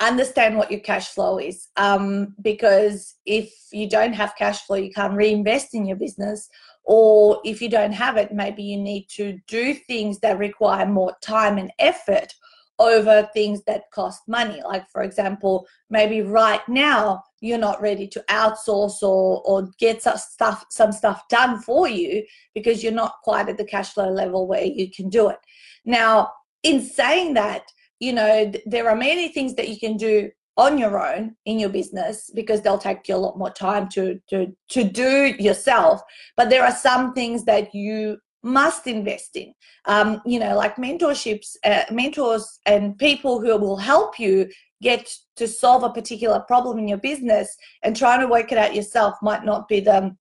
understand 0.00 0.56
what 0.56 0.70
your 0.70 0.80
cash 0.80 1.08
flow 1.08 1.38
is 1.38 1.68
um, 1.76 2.34
because 2.42 3.16
if 3.26 3.52
you 3.70 3.88
don't 3.88 4.14
have 4.14 4.34
cash 4.36 4.62
flow 4.62 4.76
you 4.76 4.90
can't 4.90 5.14
reinvest 5.14 5.74
in 5.74 5.84
your 5.84 5.96
business 5.96 6.48
or 6.84 7.40
if 7.44 7.60
you 7.60 7.68
don't 7.68 7.92
have 7.92 8.16
it 8.16 8.32
maybe 8.32 8.62
you 8.62 8.78
need 8.78 9.06
to 9.08 9.38
do 9.46 9.74
things 9.74 10.18
that 10.20 10.38
require 10.38 10.86
more 10.86 11.14
time 11.22 11.58
and 11.58 11.70
effort 11.78 12.32
over 12.80 13.28
things 13.34 13.62
that 13.66 13.90
cost 13.92 14.22
money. 14.26 14.60
Like 14.64 14.88
for 14.90 15.02
example 15.02 15.68
maybe 15.90 16.22
right 16.22 16.66
now 16.66 17.22
you're 17.40 17.58
not 17.58 17.80
ready 17.80 18.08
to 18.08 18.24
outsource 18.30 19.02
or, 19.02 19.42
or 19.44 19.68
get 19.78 20.02
some 20.02 20.16
stuff 20.16 20.64
some 20.70 20.90
stuff 20.90 21.28
done 21.28 21.60
for 21.60 21.88
you 21.88 22.24
because 22.54 22.82
you're 22.82 22.92
not 22.92 23.16
quite 23.22 23.48
at 23.48 23.58
the 23.58 23.64
cash 23.64 23.92
flow 23.92 24.10
level 24.10 24.48
where 24.48 24.64
you 24.64 24.90
can 24.90 25.10
do 25.10 25.28
it. 25.28 25.38
Now 25.84 26.32
in 26.62 26.82
saying 26.82 27.34
that 27.34 27.64
you 28.00 28.12
know, 28.12 28.52
there 28.66 28.88
are 28.88 28.96
many 28.96 29.28
things 29.28 29.54
that 29.54 29.68
you 29.68 29.78
can 29.78 29.96
do 29.96 30.30
on 30.56 30.76
your 30.76 31.00
own 31.00 31.36
in 31.46 31.58
your 31.58 31.68
business 31.68 32.30
because 32.34 32.60
they'll 32.60 32.76
take 32.76 33.06
you 33.08 33.14
a 33.14 33.16
lot 33.16 33.38
more 33.38 33.50
time 33.50 33.88
to 33.88 34.20
to 34.28 34.52
to 34.68 34.82
do 34.82 35.32
yourself 35.38 36.02
but 36.36 36.50
there 36.50 36.64
are 36.64 36.74
some 36.74 37.14
things 37.14 37.44
that 37.44 37.72
you 37.72 38.18
must 38.42 38.86
invest 38.86 39.36
in. 39.36 39.52
Um, 39.86 40.22
you 40.24 40.38
know, 40.38 40.56
like 40.56 40.76
mentorships, 40.76 41.56
uh, 41.64 41.84
mentors, 41.90 42.60
and 42.66 42.98
people 42.98 43.40
who 43.40 43.56
will 43.56 43.76
help 43.76 44.18
you 44.18 44.48
get 44.82 45.12
to 45.36 45.46
solve 45.46 45.82
a 45.82 45.90
particular 45.90 46.40
problem 46.40 46.78
in 46.78 46.88
your 46.88 46.98
business 46.98 47.54
and 47.82 47.94
trying 47.94 48.20
to 48.20 48.26
work 48.26 48.50
it 48.50 48.58
out 48.58 48.74
yourself 48.74 49.14
might 49.22 49.44
not 49.44 49.68
be 49.68 49.80
the 49.80 50.14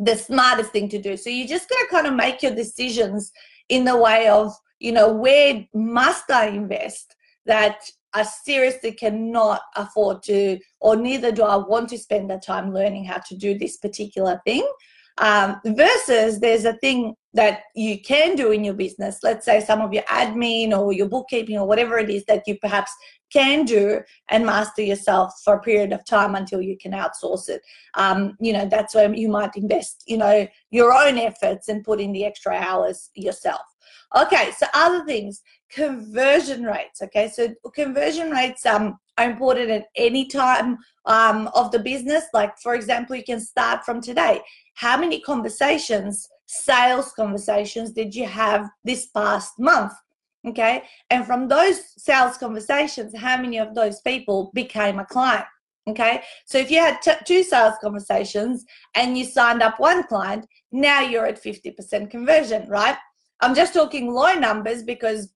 the 0.00 0.14
smartest 0.14 0.70
thing 0.70 0.88
to 0.88 0.98
do. 1.02 1.16
So 1.16 1.28
you're 1.28 1.48
just 1.48 1.68
to 1.68 1.86
kind 1.90 2.06
of 2.06 2.14
make 2.14 2.40
your 2.40 2.54
decisions 2.54 3.32
in 3.68 3.84
the 3.84 3.96
way 3.96 4.28
of, 4.28 4.52
you 4.78 4.92
know, 4.92 5.12
where 5.12 5.66
must 5.74 6.30
I 6.30 6.46
invest 6.46 7.14
that 7.46 7.80
I 8.14 8.22
seriously 8.22 8.92
cannot 8.92 9.60
afford 9.76 10.22
to, 10.24 10.58
or 10.80 10.96
neither 10.96 11.32
do 11.32 11.42
I 11.42 11.56
want 11.56 11.88
to 11.90 11.98
spend 11.98 12.30
the 12.30 12.38
time 12.38 12.72
learning 12.72 13.04
how 13.04 13.18
to 13.28 13.36
do 13.36 13.58
this 13.58 13.76
particular 13.76 14.40
thing. 14.46 14.66
Um, 15.18 15.60
versus 15.64 16.38
there's 16.38 16.64
a 16.64 16.74
thing 16.74 17.14
that 17.34 17.62
you 17.74 18.00
can 18.00 18.36
do 18.36 18.52
in 18.52 18.64
your 18.64 18.74
business. 18.74 19.18
Let's 19.22 19.44
say 19.44 19.60
some 19.60 19.80
of 19.80 19.92
your 19.92 20.04
admin 20.04 20.76
or 20.76 20.92
your 20.92 21.08
bookkeeping 21.08 21.58
or 21.58 21.66
whatever 21.66 21.98
it 21.98 22.08
is 22.08 22.24
that 22.26 22.44
you 22.46 22.56
perhaps 22.58 22.92
can 23.32 23.64
do 23.64 24.00
and 24.28 24.46
master 24.46 24.82
yourself 24.82 25.32
for 25.44 25.54
a 25.54 25.60
period 25.60 25.92
of 25.92 26.04
time 26.04 26.34
until 26.34 26.62
you 26.62 26.78
can 26.78 26.92
outsource 26.92 27.48
it. 27.48 27.62
Um, 27.94 28.36
you 28.40 28.52
know, 28.52 28.66
that's 28.66 28.94
where 28.94 29.12
you 29.12 29.28
might 29.28 29.56
invest, 29.56 30.04
you 30.06 30.16
know, 30.16 30.46
your 30.70 30.92
own 30.92 31.18
efforts 31.18 31.68
and 31.68 31.84
put 31.84 32.00
in 32.00 32.12
the 32.12 32.24
extra 32.24 32.54
hours 32.54 33.10
yourself. 33.14 33.60
Okay, 34.16 34.52
so 34.56 34.66
other 34.74 35.04
things, 35.04 35.42
conversion 35.70 36.64
rates. 36.64 37.02
Okay, 37.02 37.28
so 37.28 37.48
conversion 37.74 38.30
rates 38.30 38.64
um, 38.64 38.98
are 39.18 39.30
important 39.30 39.70
at 39.70 39.86
any 39.96 40.26
time 40.26 40.78
um, 41.04 41.48
of 41.54 41.70
the 41.72 41.78
business. 41.78 42.24
Like, 42.32 42.58
for 42.58 42.74
example, 42.74 43.16
you 43.16 43.24
can 43.24 43.40
start 43.40 43.84
from 43.84 44.00
today. 44.00 44.40
How 44.74 44.98
many 44.98 45.20
conversations, 45.20 46.28
sales 46.46 47.12
conversations, 47.12 47.92
did 47.92 48.14
you 48.14 48.26
have 48.26 48.68
this 48.84 49.06
past 49.06 49.58
month? 49.58 49.92
Okay, 50.46 50.84
and 51.10 51.26
from 51.26 51.48
those 51.48 51.80
sales 51.96 52.38
conversations, 52.38 53.12
how 53.16 53.36
many 53.36 53.58
of 53.58 53.74
those 53.74 54.00
people 54.00 54.50
became 54.54 55.00
a 55.00 55.04
client? 55.04 55.44
Okay, 55.88 56.22
so 56.44 56.58
if 56.58 56.70
you 56.70 56.78
had 56.78 57.00
t- 57.00 57.12
two 57.24 57.42
sales 57.42 57.74
conversations 57.80 58.64
and 58.94 59.16
you 59.16 59.24
signed 59.24 59.62
up 59.62 59.80
one 59.80 60.04
client, 60.04 60.46
now 60.70 61.00
you're 61.00 61.26
at 61.26 61.42
50% 61.42 62.10
conversion, 62.10 62.68
right? 62.68 62.96
I'm 63.40 63.54
just 63.54 63.74
talking 63.74 64.12
low 64.12 64.34
numbers 64.34 64.82
because, 64.82 65.32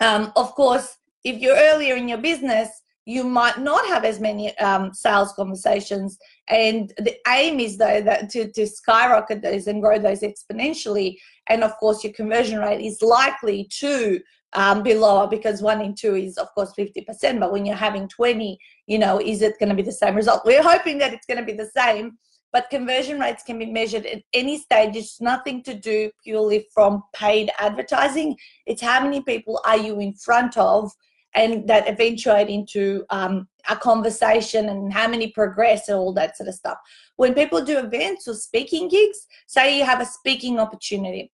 um, 0.00 0.32
of 0.36 0.54
course, 0.54 0.96
if 1.24 1.40
you're 1.40 1.56
earlier 1.56 1.96
in 1.96 2.08
your 2.08 2.18
business, 2.18 2.68
you 3.06 3.24
might 3.24 3.58
not 3.58 3.86
have 3.86 4.04
as 4.04 4.18
many 4.18 4.56
um, 4.58 4.92
sales 4.94 5.32
conversations. 5.34 6.18
And 6.48 6.92
the 6.98 7.16
aim 7.28 7.60
is 7.60 7.76
though 7.76 8.00
that 8.00 8.30
to, 8.30 8.50
to 8.52 8.66
skyrocket 8.66 9.42
those 9.42 9.66
and 9.66 9.82
grow 9.82 9.98
those 9.98 10.20
exponentially. 10.20 11.18
And 11.48 11.62
of 11.62 11.76
course, 11.76 12.02
your 12.02 12.14
conversion 12.14 12.60
rate 12.60 12.80
is 12.80 13.02
likely 13.02 13.68
to 13.80 14.20
um, 14.54 14.82
be 14.82 14.94
lower 14.94 15.26
because 15.26 15.60
one 15.60 15.82
in 15.82 15.94
two 15.94 16.14
is 16.14 16.38
of 16.38 16.48
course 16.54 16.72
50%. 16.78 17.40
But 17.40 17.52
when 17.52 17.66
you're 17.66 17.76
having 17.76 18.08
20, 18.08 18.58
you 18.86 18.98
know, 18.98 19.20
is 19.20 19.42
it 19.42 19.58
going 19.58 19.68
to 19.68 19.74
be 19.74 19.82
the 19.82 19.92
same 19.92 20.14
result? 20.14 20.42
We're 20.46 20.62
hoping 20.62 20.98
that 20.98 21.12
it's 21.12 21.26
going 21.26 21.40
to 21.40 21.44
be 21.44 21.56
the 21.56 21.70
same 21.76 22.16
but 22.54 22.70
conversion 22.70 23.18
rates 23.18 23.42
can 23.42 23.58
be 23.58 23.66
measured 23.66 24.06
at 24.06 24.22
any 24.32 24.58
stage. 24.58 24.94
It's 24.94 25.20
nothing 25.20 25.60
to 25.64 25.74
do 25.74 26.12
purely 26.22 26.68
from 26.72 27.02
paid 27.12 27.50
advertising. 27.58 28.36
It's 28.64 28.80
how 28.80 29.02
many 29.02 29.22
people 29.22 29.60
are 29.66 29.76
you 29.76 29.98
in 29.98 30.14
front 30.14 30.56
of, 30.56 30.92
and 31.34 31.66
that 31.66 31.88
eventuate 31.88 32.48
into 32.48 33.04
um, 33.10 33.48
a 33.68 33.74
conversation 33.74 34.68
and 34.68 34.92
how 34.92 35.08
many 35.08 35.32
progress 35.32 35.88
and 35.88 35.98
all 35.98 36.14
that 36.14 36.36
sort 36.36 36.48
of 36.48 36.54
stuff. 36.54 36.78
When 37.16 37.34
people 37.34 37.64
do 37.64 37.78
events 37.78 38.28
or 38.28 38.34
speaking 38.34 38.88
gigs, 38.88 39.26
say 39.48 39.76
you 39.76 39.84
have 39.84 40.00
a 40.00 40.06
speaking 40.06 40.60
opportunity, 40.60 41.32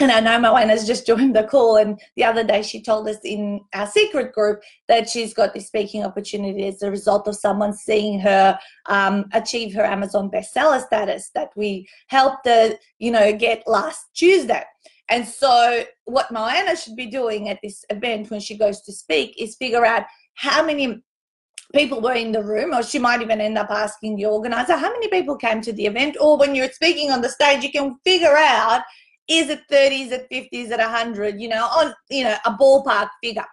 and 0.00 0.10
I 0.10 0.20
know 0.20 0.38
Moana's 0.38 0.86
just 0.86 1.06
joined 1.06 1.36
the 1.36 1.44
call. 1.44 1.76
And 1.76 2.00
the 2.16 2.24
other 2.24 2.44
day, 2.44 2.62
she 2.62 2.82
told 2.82 3.08
us 3.08 3.18
in 3.24 3.60
our 3.74 3.86
secret 3.86 4.32
group 4.32 4.62
that 4.88 5.08
she's 5.08 5.34
got 5.34 5.54
this 5.54 5.66
speaking 5.66 6.04
opportunity 6.04 6.66
as 6.66 6.82
a 6.82 6.90
result 6.90 7.28
of 7.28 7.36
someone 7.36 7.74
seeing 7.74 8.18
her 8.20 8.58
um, 8.86 9.26
achieve 9.32 9.74
her 9.74 9.84
Amazon 9.84 10.30
bestseller 10.30 10.80
status 10.84 11.30
that 11.34 11.50
we 11.56 11.88
helped 12.08 12.46
her, 12.46 12.72
you 12.98 13.10
know, 13.10 13.32
get 13.32 13.62
last 13.66 14.06
Tuesday. 14.14 14.64
And 15.08 15.26
so, 15.26 15.84
what 16.04 16.30
Moana 16.30 16.76
should 16.76 16.96
be 16.96 17.06
doing 17.06 17.48
at 17.48 17.58
this 17.62 17.84
event 17.90 18.30
when 18.30 18.40
she 18.40 18.56
goes 18.56 18.80
to 18.82 18.92
speak 18.92 19.34
is 19.38 19.56
figure 19.56 19.84
out 19.84 20.04
how 20.34 20.64
many 20.64 21.02
people 21.74 22.00
were 22.00 22.14
in 22.14 22.32
the 22.32 22.42
room, 22.42 22.74
or 22.74 22.82
she 22.82 22.98
might 22.98 23.22
even 23.22 23.40
end 23.40 23.58
up 23.58 23.70
asking 23.70 24.16
the 24.16 24.26
organizer 24.26 24.76
how 24.76 24.90
many 24.90 25.08
people 25.08 25.36
came 25.36 25.60
to 25.60 25.72
the 25.72 25.86
event. 25.86 26.16
Or 26.20 26.38
when 26.38 26.54
you're 26.54 26.70
speaking 26.70 27.10
on 27.10 27.20
the 27.20 27.28
stage, 27.28 27.62
you 27.62 27.70
can 27.70 27.96
figure 28.04 28.36
out 28.36 28.82
is 29.30 29.48
it 29.48 29.60
30s, 29.70 30.10
at 30.10 30.28
50s, 30.28 30.70
at 30.72 30.80
100, 30.80 31.40
you 31.40 31.48
know, 31.48 31.64
on, 31.64 31.94
you 32.10 32.24
know, 32.24 32.36
a 32.44 32.52
ballpark 32.52 33.08
figure. 33.22 33.46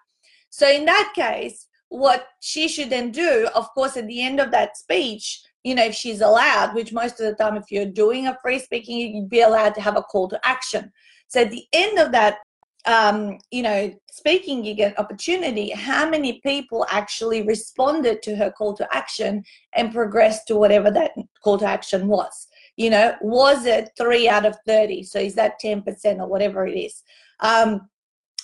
So 0.50 0.67
in 0.67 0.86
that 0.86 1.13
case, 1.15 1.67
what 1.89 2.27
she 2.41 2.67
should 2.67 2.89
then 2.89 3.12
do, 3.12 3.48
of 3.53 3.69
course, 3.75 3.96
at 3.96 4.07
the 4.07 4.22
end 4.22 4.39
of 4.39 4.50
that 4.51 4.75
speech, 4.75 5.41
you 5.63 5.75
know, 5.75 5.86
if 5.86 5.93
she's 5.93 6.22
allowed, 6.22 6.74
which 6.74 6.91
most 6.91 7.19
of 7.19 7.27
the 7.27 7.36
time, 7.36 7.57
if 7.57 7.65
you're 7.69 7.86
doing 7.86 8.27
a 8.27 8.38
free 8.41 8.57
speaking, 8.57 8.98
you'd 8.98 9.29
be 9.29 9.41
allowed 9.41 9.75
to 9.75 9.81
have 9.81 9.98
a 9.98 10.01
call 10.01 10.27
to 10.29 10.39
action. 10.43 10.91
So 11.27 11.41
at 11.41 11.51
the 11.51 11.65
end 11.74 12.00
of 12.00 12.12
that, 12.12 12.39
um, 12.88 13.38
you 13.51 13.62
know, 13.62 13.93
speaking 14.10 14.63
you 14.63 14.74
get 14.74 14.98
opportunity, 14.98 15.69
how 15.72 16.10
many 16.10 16.39
people 16.41 16.88
actually 16.89 17.43
responded 17.43 18.22
to 18.24 18.36
her 18.36 18.50
call 18.50 18.74
to 18.75 18.96
action 18.96 19.43
and 19.74 19.93
progressed 19.93 20.48
to 20.48 20.55
whatever 20.55 20.89
that 20.91 21.12
call 21.43 21.57
to 21.60 21.65
action 21.65 22.07
was? 22.07 22.47
You 22.77 22.89
know 22.89 23.15
was 23.22 23.65
it 23.65 23.89
three 23.98 24.29
out 24.29 24.46
of 24.46 24.55
30 24.65 25.03
so 25.03 25.19
is 25.19 25.36
that 25.36 25.60
10% 25.62 25.84
or 26.19 26.27
whatever 26.27 26.65
it 26.65 26.77
is? 26.77 27.03
Um, 27.41 27.89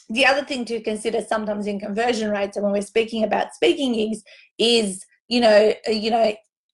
the 0.09 0.25
other 0.25 0.43
thing 0.43 0.65
to 0.65 0.81
consider 0.81 1.21
sometimes 1.21 1.65
in 1.65 1.79
conversion 1.79 2.29
rates 2.29 2.57
and 2.57 2.63
when 2.63 2.73
we're 2.73 2.81
speaking 2.81 3.23
about 3.23 3.53
speaking 3.53 3.93
gigs 3.93 4.21
is 4.59 5.05
you 5.27 5.39
know 5.39 5.73
you 5.87 6.11
know 6.11 6.33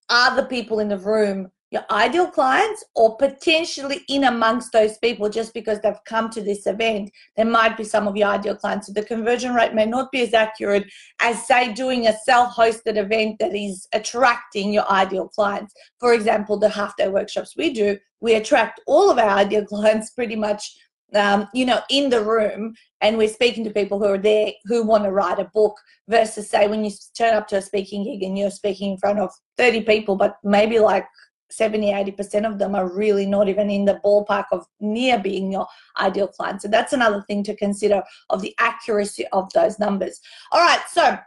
are 0.10 0.36
the 0.36 0.46
people 0.46 0.80
in 0.80 0.90
the 0.90 0.98
room 0.98 1.52
your 1.72 1.84
ideal 1.92 2.28
clients 2.28 2.84
or 2.96 3.16
potentially 3.18 4.02
in 4.10 4.24
amongst 4.24 4.72
those 4.72 4.98
people 4.98 5.30
just 5.30 5.54
because 5.54 5.80
they've 5.82 6.04
come 6.06 6.30
to 6.32 6.42
this 6.42 6.66
event. 6.66 7.12
There 7.38 7.46
might 7.46 7.78
be 7.78 7.84
some 7.84 8.08
of 8.08 8.18
your 8.18 8.30
ideal 8.30 8.56
clients. 8.56 8.88
So 8.88 8.94
the 8.94 9.04
conversion 9.04 9.54
rate 9.54 9.74
may 9.74 9.86
not 9.86 10.12
be 10.12 10.22
as 10.22 10.34
accurate 10.34 10.86
as 11.22 11.46
say 11.46 11.72
doing 11.74 12.08
a 12.08 12.18
self-hosted 12.26 12.98
event 12.98 13.38
that 13.40 13.56
is 13.56 13.88
attracting 13.94 14.74
your 14.74 14.90
ideal 14.90 15.28
clients. 15.28 15.74
For 16.00 16.14
example 16.14 16.58
the 16.58 16.70
half 16.70 16.98
day 16.98 17.08
workshops 17.08 17.56
we 17.56 17.72
do 17.72 17.98
we 18.22 18.36
attract 18.36 18.82
all 18.88 19.10
of 19.10 19.18
our 19.18 19.30
ideal 19.30 19.66
clients 19.74 20.10
pretty 20.12 20.36
much 20.36 20.76
um, 21.16 21.48
you 21.54 21.66
know, 21.66 21.82
in 21.90 22.10
the 22.10 22.24
room 22.24 22.76
and 23.02 23.18
we're 23.18 23.28
speaking 23.28 23.64
to 23.64 23.72
people 23.72 23.98
who 23.98 24.06
are 24.06 24.18
there 24.18 24.52
who 24.66 24.84
want 24.84 25.04
to 25.04 25.12
write 25.12 25.40
a 25.40 25.50
book 25.54 25.76
versus 26.08 26.50
say 26.50 26.68
when 26.68 26.84
you 26.84 26.92
turn 27.18 27.34
up 27.34 27.48
to 27.48 27.58
a 27.58 27.62
speaking 27.62 28.04
gig 28.04 28.24
and 28.24 28.38
you're 28.38 28.52
speaking 28.52 28.92
in 28.92 28.98
front 28.98 29.20
of 29.20 29.32
30 29.58 29.82
people, 29.82 30.16
but 30.16 30.36
maybe 30.44 30.80
like 30.80 31.06
70 31.52 31.92
80% 31.92 32.46
of 32.46 32.60
them 32.60 32.76
are 32.76 32.90
really 32.90 33.26
not 33.26 33.50
even 33.50 33.70
in 33.70 33.86
the 33.86 34.00
ballpark 34.04 34.46
of 34.52 34.66
near 34.80 35.20
being 35.20 35.52
your 35.52 35.68
ideal 36.00 36.28
client. 36.28 36.62
So 36.62 36.68
that's 36.68 36.94
another 36.94 37.24
thing 37.28 37.44
to 37.44 37.56
consider 37.56 38.04
of 38.30 38.42
the 38.42 38.56
accuracy 38.60 39.26
of 39.32 39.52
those 39.54 39.80
numbers. 39.80 40.20
All 40.52 40.62
right 40.62 40.82
so 40.90 41.18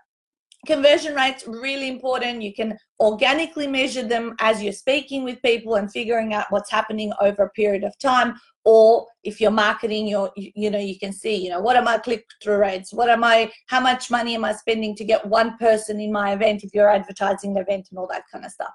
conversion 0.67 1.15
rates 1.15 1.45
really 1.47 1.89
important. 1.89 2.43
You 2.43 2.55
can 2.55 2.79
organically 3.01 3.67
measure 3.67 4.07
them 4.07 4.35
as 4.39 4.63
you're 4.63 4.73
speaking 4.73 5.25
with 5.25 5.43
people 5.43 5.75
and 5.75 5.91
figuring 5.91 6.35
out 6.35 6.47
what's 6.51 6.71
happening 6.71 7.13
over 7.21 7.45
a 7.45 7.51
period 7.51 7.83
of 7.83 7.99
time. 7.99 8.35
Or 8.65 9.09
if 9.25 9.41
you're 9.41 9.51
marketing 9.51 10.07
your 10.07 10.31
you 10.37 10.71
know 10.71 10.79
you 10.79 10.97
can 10.97 11.13
see 11.13 11.35
you 11.35 11.51
know 11.51 11.61
what 11.61 11.75
are 11.75 11.83
my 11.83 11.99
click 11.99 12.25
through 12.41 12.59
rates? 12.59 12.93
What 12.93 13.09
am 13.09 13.25
i 13.25 13.51
how 13.67 13.81
much 13.81 14.09
money 14.09 14.37
am 14.37 14.45
i 14.45 14.53
spending 14.53 14.95
to 14.97 15.05
get 15.05 15.27
one 15.27 15.59
person 15.59 16.01
in 16.01 16.13
my 16.13 16.33
event 16.33 16.63
if 16.63 16.73
you're 16.73 16.89
advertising 16.89 17.55
the 17.55 17.63
event 17.63 17.89
and 17.91 17.99
all 17.99 18.07
that 18.09 18.23
kind 18.31 18.45
of 18.45 18.53
stuff? 18.53 18.71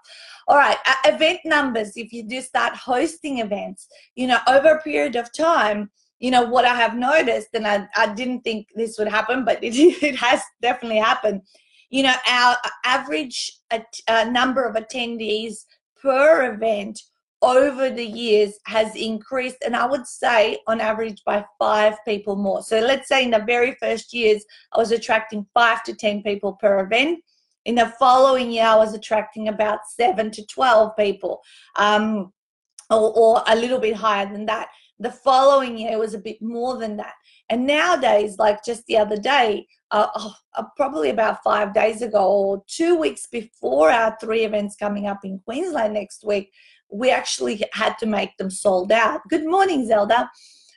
All 0.49 0.57
right 0.57 0.77
event 1.05 1.39
numbers. 1.45 1.93
If 1.95 2.11
you 2.11 2.23
do 2.23 2.41
start 2.41 2.75
hosting 2.75 3.39
events 3.39 3.87
you 4.15 4.27
know 4.27 4.39
over 4.47 4.71
a 4.71 4.81
period 4.81 5.15
of 5.15 5.31
time 5.31 5.89
you 6.19 6.31
know 6.31 6.43
what 6.43 6.65
i 6.65 6.73
have 6.73 6.95
noticed 6.95 7.49
and 7.53 7.67
i, 7.67 7.87
I 7.95 8.13
didn't 8.13 8.41
think 8.41 8.67
this 8.75 8.97
would 8.97 9.07
happen 9.07 9.45
but 9.45 9.59
it, 9.63 9.75
it 10.03 10.15
has 10.15 10.41
definitely 10.61 10.97
happened 10.97 11.41
you 11.89 12.03
know 12.03 12.15
our 12.27 12.57
average 12.85 13.51
uh, 13.71 14.23
number 14.29 14.63
of 14.63 14.75
attendees 14.75 15.65
per 16.01 16.53
event 16.53 16.99
over 17.41 17.89
the 17.89 18.05
years 18.05 18.55
has 18.65 18.95
increased 18.95 19.57
and 19.63 19.75
i 19.75 19.85
would 19.85 20.07
say 20.07 20.57
on 20.67 20.81
average 20.81 21.21
by 21.23 21.45
five 21.59 21.93
people 22.03 22.35
more. 22.35 22.63
So 22.63 22.79
let's 22.79 23.07
say 23.07 23.23
in 23.23 23.31
the 23.31 23.43
very 23.45 23.75
first 23.79 24.13
years 24.13 24.43
i 24.73 24.79
was 24.79 24.91
attracting 24.91 25.45
five 25.53 25.83
to 25.83 25.93
ten 25.93 26.23
people 26.23 26.53
per 26.53 26.79
event. 26.79 27.19
In 27.65 27.75
the 27.75 27.93
following 27.99 28.51
year 28.51 28.65
i 28.65 28.75
was 28.75 28.93
attracting 28.93 29.49
about 29.49 29.79
seven 29.87 30.31
to 30.31 30.45
12 30.47 30.97
people 30.97 31.41
um, 31.75 32.33
or, 32.89 33.13
or 33.15 33.43
a 33.47 33.55
little 33.55 33.79
bit 33.79 33.95
higher 33.95 34.25
than 34.25 34.45
that. 34.47 34.69
The 34.99 35.11
following 35.11 35.77
year 35.77 35.99
was 35.99 36.15
a 36.15 36.19
bit 36.19 36.41
more 36.41 36.77
than 36.77 36.97
that 36.97 37.13
and 37.49 37.65
nowadays 37.65 38.37
like 38.37 38.63
just 38.63 38.85
the 38.87 38.97
other 38.97 39.17
day 39.17 39.65
uh, 39.91 40.07
oh, 40.15 40.33
uh, 40.55 40.63
probably 40.75 41.09
about 41.09 41.43
five 41.43 41.73
days 41.73 42.01
ago 42.01 42.29
or 42.29 42.63
two 42.67 42.97
weeks 42.97 43.25
before 43.27 43.89
our 43.89 44.17
three 44.19 44.43
events 44.43 44.75
coming 44.75 45.07
up 45.07 45.19
in 45.23 45.39
queensland 45.39 45.93
next 45.93 46.23
week 46.25 46.51
we 46.89 47.11
actually 47.11 47.63
had 47.73 47.97
to 47.99 48.05
make 48.05 48.37
them 48.37 48.49
sold 48.49 48.91
out. 48.91 49.21
Good 49.29 49.45
morning, 49.45 49.85
Zelda. 49.87 50.29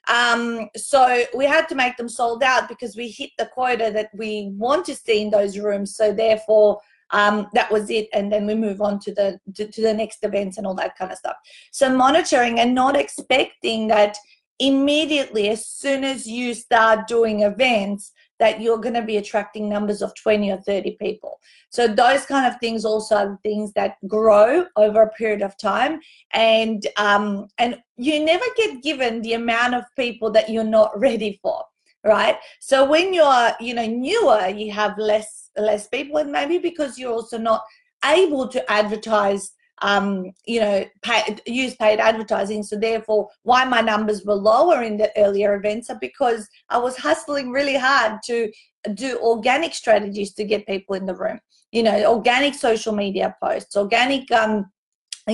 Um, 0.09 0.69
so 0.77 1.25
we 1.37 1.45
had 1.45 1.69
to 1.69 1.75
make 1.75 1.97
them 1.97 2.09
sold 2.09 2.43
out 2.43 2.69
because 2.69 2.97
we 2.97 3.09
hit 3.09 3.31
the 3.39 3.47
quota 3.47 3.91
that 3.93 4.11
we 4.15 4.51
want 4.57 4.87
to 4.87 4.95
see 4.95 5.23
in 5.23 5.31
those 5.31 5.59
rooms. 5.59 5.95
So 5.95 6.13
therefore, 6.13 6.81
um, 7.13 7.49
that 7.55 7.71
was 7.73 7.91
it 7.91 8.09
and 8.13 8.33
then 8.33 8.47
we 8.47 8.55
move 8.55 8.81
on 8.81 9.01
to 9.01 9.13
the 9.13 9.41
to, 9.57 9.67
to, 9.67 9.83
the 9.83 9.93
next 9.93 10.23
events 10.23 10.59
and 10.59 10.67
all 10.67 10.77
that 10.77 10.97
kind 10.97 11.11
of 11.11 11.19
stuff 11.19 11.35
so 11.73 11.93
monitoring 11.93 12.61
and 12.61 12.73
not 12.73 12.95
expecting 12.95 13.89
that 13.89 14.17
immediately 14.61 15.49
as 15.49 15.67
soon 15.67 16.05
as 16.05 16.27
you 16.27 16.55
start 16.55 17.09
doing 17.09 17.43
events 17.43 18.13
that 18.39 18.61
you're 18.61 18.79
going 18.79 18.95
to 18.95 19.03
be 19.03 19.19
attracting 19.19 19.69
numbers 19.69 20.01
of 20.01 20.15
20 20.15 20.51
or 20.51 20.57
30 20.59 20.97
people. 21.01 21.39
So 21.69 21.87
those 21.87 22.25
kind 22.25 22.47
of 22.47 22.59
things 22.59 22.85
also 22.85 23.15
are 23.17 23.39
things 23.43 23.73
that 23.75 23.97
grow 24.07 24.67
over 24.77 25.03
a 25.03 25.11
period 25.11 25.43
of 25.43 25.57
time. 25.59 26.01
And 26.33 26.87
um, 26.97 27.49
and 27.59 27.79
you 27.97 28.25
never 28.25 28.45
get 28.57 28.83
given 28.83 29.23
the 29.23 29.35
amount 29.35 29.75
of 29.75 29.85
people 29.97 30.31
that 30.33 30.49
you're 30.49 30.65
not 30.65 30.99
ready 30.99 31.39
for 31.43 31.65
right? 32.03 32.37
So 32.61 32.89
when 32.89 33.13
you're 33.13 33.51
you 33.61 33.75
know 33.75 33.87
newer 33.87 34.49
you 34.49 34.73
have 34.73 34.97
less 34.97 35.51
less 35.59 35.87
people 35.89 36.17
and 36.17 36.33
maybe 36.33 36.57
because 36.57 36.99
you're 36.99 37.13
also 37.13 37.37
not 37.37 37.63
able 38.07 38.49
to 38.49 38.73
advertise 38.73 39.53
um, 39.83 40.33
you 40.47 40.61
know, 40.61 40.85
pay, 41.03 41.37
use 41.47 41.75
paid 41.77 42.01
advertising. 42.01 42.63
So 42.63 42.77
therefore, 42.77 43.29
why 43.43 43.65
my 43.65 43.81
numbers 43.81 44.25
were 44.25 44.35
lower 44.35 44.83
in 44.83 44.97
the 44.97 45.11
earlier 45.17 45.55
events 45.55 45.91
are 45.91 45.99
because 46.01 46.49
I 46.69 46.79
was 46.79 46.97
hustling 46.97 47.51
really 47.51 47.77
hard 47.77 48.21
to 48.27 48.51
do 48.95 49.19
organic 49.21 49.75
strategies 49.75 50.33
to 50.35 50.45
get 50.45 50.67
people 50.67 50.95
in 50.95 51.07
the 51.07 51.15
room. 51.15 51.41
You 51.73 51.85
know, 51.85 52.13
organic 52.13 52.55
social 52.55 52.93
media 52.93 53.37
posts, 53.43 53.77
organic 53.77 54.31
um, 54.33 54.67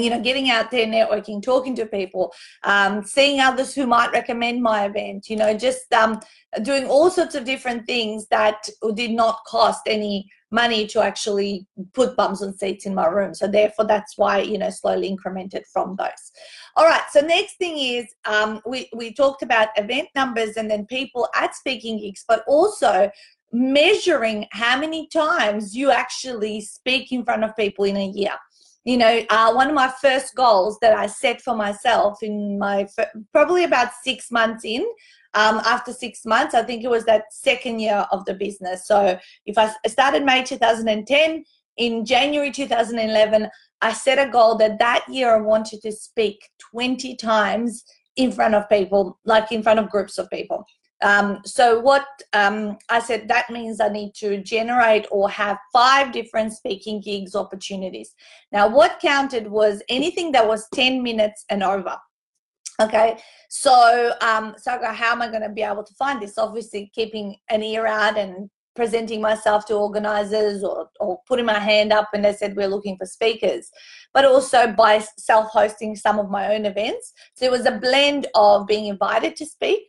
you 0.02 0.10
know 0.10 0.20
getting 0.20 0.50
out 0.50 0.70
there 0.70 0.86
networking 0.86 1.42
talking 1.42 1.74
to 1.74 1.86
people 1.86 2.32
um, 2.64 3.02
seeing 3.04 3.40
others 3.40 3.74
who 3.74 3.86
might 3.86 4.12
recommend 4.12 4.62
my 4.62 4.84
event 4.86 5.28
you 5.28 5.36
know 5.36 5.56
just 5.56 5.92
um, 5.92 6.20
doing 6.62 6.86
all 6.86 7.10
sorts 7.10 7.34
of 7.34 7.44
different 7.44 7.86
things 7.86 8.26
that 8.28 8.68
did 8.94 9.10
not 9.10 9.38
cost 9.46 9.82
any 9.86 10.28
money 10.50 10.86
to 10.86 11.02
actually 11.02 11.66
put 11.92 12.16
bums 12.16 12.42
on 12.42 12.56
seats 12.56 12.86
in 12.86 12.94
my 12.94 13.06
room. 13.06 13.34
So 13.34 13.48
therefore 13.48 13.86
that's 13.86 14.16
why 14.16 14.38
you 14.40 14.58
know 14.58 14.70
slowly 14.70 15.14
incremented 15.14 15.62
from 15.72 15.96
those. 15.98 16.32
All 16.76 16.86
right 16.86 17.02
so 17.10 17.20
next 17.20 17.56
thing 17.56 17.78
is 17.78 18.06
um, 18.24 18.60
we, 18.66 18.88
we 18.94 19.12
talked 19.12 19.42
about 19.42 19.68
event 19.76 20.08
numbers 20.14 20.56
and 20.56 20.70
then 20.70 20.86
people 20.86 21.28
at 21.34 21.54
speaking 21.54 21.98
gigs 21.98 22.24
but 22.26 22.44
also 22.46 23.10
measuring 23.52 24.46
how 24.52 24.78
many 24.78 25.08
times 25.08 25.74
you 25.74 25.90
actually 25.90 26.60
speak 26.60 27.12
in 27.12 27.24
front 27.24 27.44
of 27.44 27.56
people 27.56 27.84
in 27.84 27.96
a 27.96 28.08
year 28.08 28.34
you 28.86 28.96
know, 28.96 29.20
uh, 29.30 29.52
one 29.52 29.68
of 29.68 29.74
my 29.74 29.92
first 30.00 30.36
goals 30.36 30.78
that 30.80 30.96
I 30.96 31.08
set 31.08 31.42
for 31.42 31.56
myself 31.56 32.22
in 32.22 32.56
my 32.56 32.86
probably 33.32 33.64
about 33.64 33.88
six 34.04 34.30
months 34.30 34.64
in. 34.64 34.86
Um, 35.34 35.60
after 35.66 35.92
six 35.92 36.24
months, 36.24 36.54
I 36.54 36.62
think 36.62 36.84
it 36.84 36.88
was 36.88 37.04
that 37.04 37.24
second 37.30 37.80
year 37.80 38.06
of 38.12 38.24
the 38.26 38.32
business. 38.32 38.86
So 38.86 39.18
if 39.44 39.58
I 39.58 39.70
started 39.86 40.24
May 40.24 40.44
2010, 40.44 41.44
in 41.76 42.04
January 42.06 42.50
2011, 42.50 43.48
I 43.82 43.92
set 43.92 44.24
a 44.24 44.30
goal 44.30 44.56
that 44.56 44.78
that 44.78 45.04
year 45.10 45.34
I 45.34 45.40
wanted 45.40 45.82
to 45.82 45.92
speak 45.92 46.48
20 46.70 47.16
times 47.16 47.84
in 48.14 48.32
front 48.32 48.54
of 48.54 48.68
people, 48.68 49.18
like 49.24 49.52
in 49.52 49.62
front 49.62 49.80
of 49.80 49.90
groups 49.90 50.16
of 50.16 50.30
people. 50.30 50.64
Um, 51.02 51.40
so 51.44 51.78
what 51.80 52.06
um, 52.32 52.78
I 52.88 53.00
said 53.00 53.28
that 53.28 53.50
means 53.50 53.80
I 53.80 53.88
need 53.88 54.14
to 54.16 54.42
generate 54.42 55.06
or 55.10 55.28
have 55.28 55.58
five 55.72 56.12
different 56.12 56.52
speaking 56.54 57.00
gigs 57.00 57.34
opportunities. 57.34 58.14
Now 58.50 58.68
what 58.68 59.00
counted 59.00 59.46
was 59.48 59.82
anything 59.88 60.32
that 60.32 60.46
was 60.46 60.68
10 60.74 61.02
minutes 61.02 61.44
and 61.50 61.62
over. 61.62 61.96
Okay, 62.80 63.16
so 63.48 64.12
um, 64.20 64.54
so 64.58 64.78
how 64.84 65.12
am 65.12 65.22
I 65.22 65.28
going 65.28 65.42
to 65.42 65.48
be 65.48 65.62
able 65.62 65.82
to 65.82 65.94
find 65.94 66.20
this? 66.20 66.36
Obviously, 66.36 66.90
keeping 66.94 67.36
an 67.48 67.62
ear 67.62 67.86
out 67.86 68.18
and 68.18 68.50
presenting 68.76 69.22
myself 69.22 69.64
to 69.64 69.74
organizers 69.74 70.62
or, 70.62 70.90
or 71.00 71.18
putting 71.26 71.46
my 71.46 71.58
hand 71.58 71.92
up 71.92 72.08
when 72.12 72.22
they 72.22 72.34
said 72.34 72.54
we're 72.54 72.68
looking 72.68 72.96
for 72.98 73.06
speakers, 73.06 73.70
but 74.12 74.26
also 74.26 74.70
by 74.72 75.02
self 75.18 75.48
hosting 75.48 75.96
some 75.96 76.18
of 76.18 76.30
my 76.30 76.54
own 76.54 76.66
events. 76.66 77.12
So 77.34 77.46
it 77.46 77.50
was 77.50 77.64
a 77.64 77.78
blend 77.78 78.26
of 78.34 78.66
being 78.66 78.86
invited 78.86 79.34
to 79.36 79.46
speak, 79.46 79.84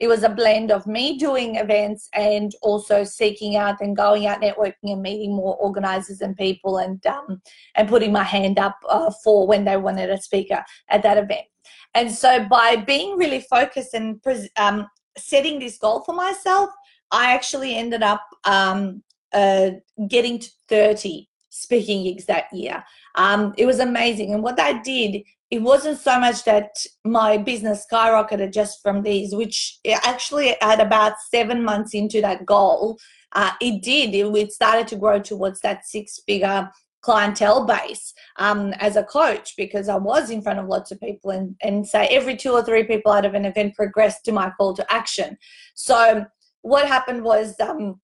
it 0.00 0.08
was 0.08 0.22
a 0.22 0.30
blend 0.30 0.72
of 0.72 0.86
me 0.86 1.18
doing 1.18 1.56
events 1.56 2.08
and 2.14 2.54
also 2.62 3.04
seeking 3.04 3.56
out 3.56 3.80
and 3.82 3.94
going 3.96 4.26
out 4.26 4.40
networking 4.40 4.92
and 4.92 5.02
meeting 5.02 5.36
more 5.36 5.56
organizers 5.56 6.22
and 6.22 6.36
people 6.36 6.78
and 6.78 7.04
um, 7.06 7.40
and 7.76 7.88
putting 7.88 8.10
my 8.10 8.24
hand 8.24 8.58
up 8.58 8.76
uh, 8.88 9.10
for 9.22 9.46
when 9.46 9.66
they 9.66 9.76
wanted 9.76 10.08
a 10.08 10.20
speaker 10.20 10.64
at 10.88 11.02
that 11.02 11.18
event. 11.18 11.46
And 11.94 12.10
so 12.10 12.46
by 12.48 12.76
being 12.76 13.18
really 13.18 13.40
focused 13.40 13.92
and 13.92 14.20
um, 14.56 14.88
setting 15.18 15.58
this 15.58 15.76
goal 15.76 16.00
for 16.00 16.14
myself, 16.14 16.70
I 17.10 17.34
actually 17.34 17.76
ended 17.76 18.02
up 18.02 18.22
um, 18.44 19.02
uh, 19.34 19.72
getting 20.08 20.38
to 20.38 20.50
30 20.68 21.28
speaking 21.50 22.04
gigs 22.04 22.24
that 22.24 22.46
year. 22.52 22.82
Um, 23.16 23.52
it 23.58 23.66
was 23.66 23.80
amazing. 23.80 24.32
And 24.32 24.42
what 24.42 24.56
that 24.56 24.82
did 24.82 25.22
it 25.50 25.62
wasn't 25.62 25.98
so 25.98 26.18
much 26.20 26.44
that 26.44 26.70
my 27.04 27.36
business 27.36 27.84
skyrocketed 27.90 28.52
just 28.52 28.80
from 28.82 29.02
these, 29.02 29.34
which 29.34 29.78
actually 30.04 30.54
at 30.60 30.80
about 30.80 31.14
seven 31.30 31.64
months 31.64 31.92
into 31.92 32.20
that 32.20 32.46
goal, 32.46 32.98
uh, 33.32 33.50
it 33.60 33.82
did. 33.82 34.14
It, 34.14 34.26
it 34.36 34.52
started 34.52 34.86
to 34.88 34.96
grow 34.96 35.18
towards 35.18 35.60
that 35.60 35.86
six 35.86 36.20
figure 36.26 36.70
clientele 37.02 37.64
base 37.64 38.12
um, 38.36 38.74
as 38.74 38.96
a 38.96 39.04
coach 39.04 39.54
because 39.56 39.88
I 39.88 39.96
was 39.96 40.30
in 40.30 40.42
front 40.42 40.58
of 40.58 40.66
lots 40.66 40.92
of 40.92 41.00
people 41.00 41.30
and, 41.30 41.56
and 41.62 41.86
say 41.86 42.06
every 42.08 42.36
two 42.36 42.52
or 42.52 42.62
three 42.62 42.84
people 42.84 43.10
out 43.10 43.24
of 43.24 43.34
an 43.34 43.46
event 43.46 43.74
progressed 43.74 44.24
to 44.26 44.32
my 44.32 44.50
call 44.50 44.74
to 44.74 44.92
action. 44.92 45.36
So 45.74 46.26
what 46.62 46.86
happened 46.86 47.24
was 47.24 47.58
um, 47.58 48.00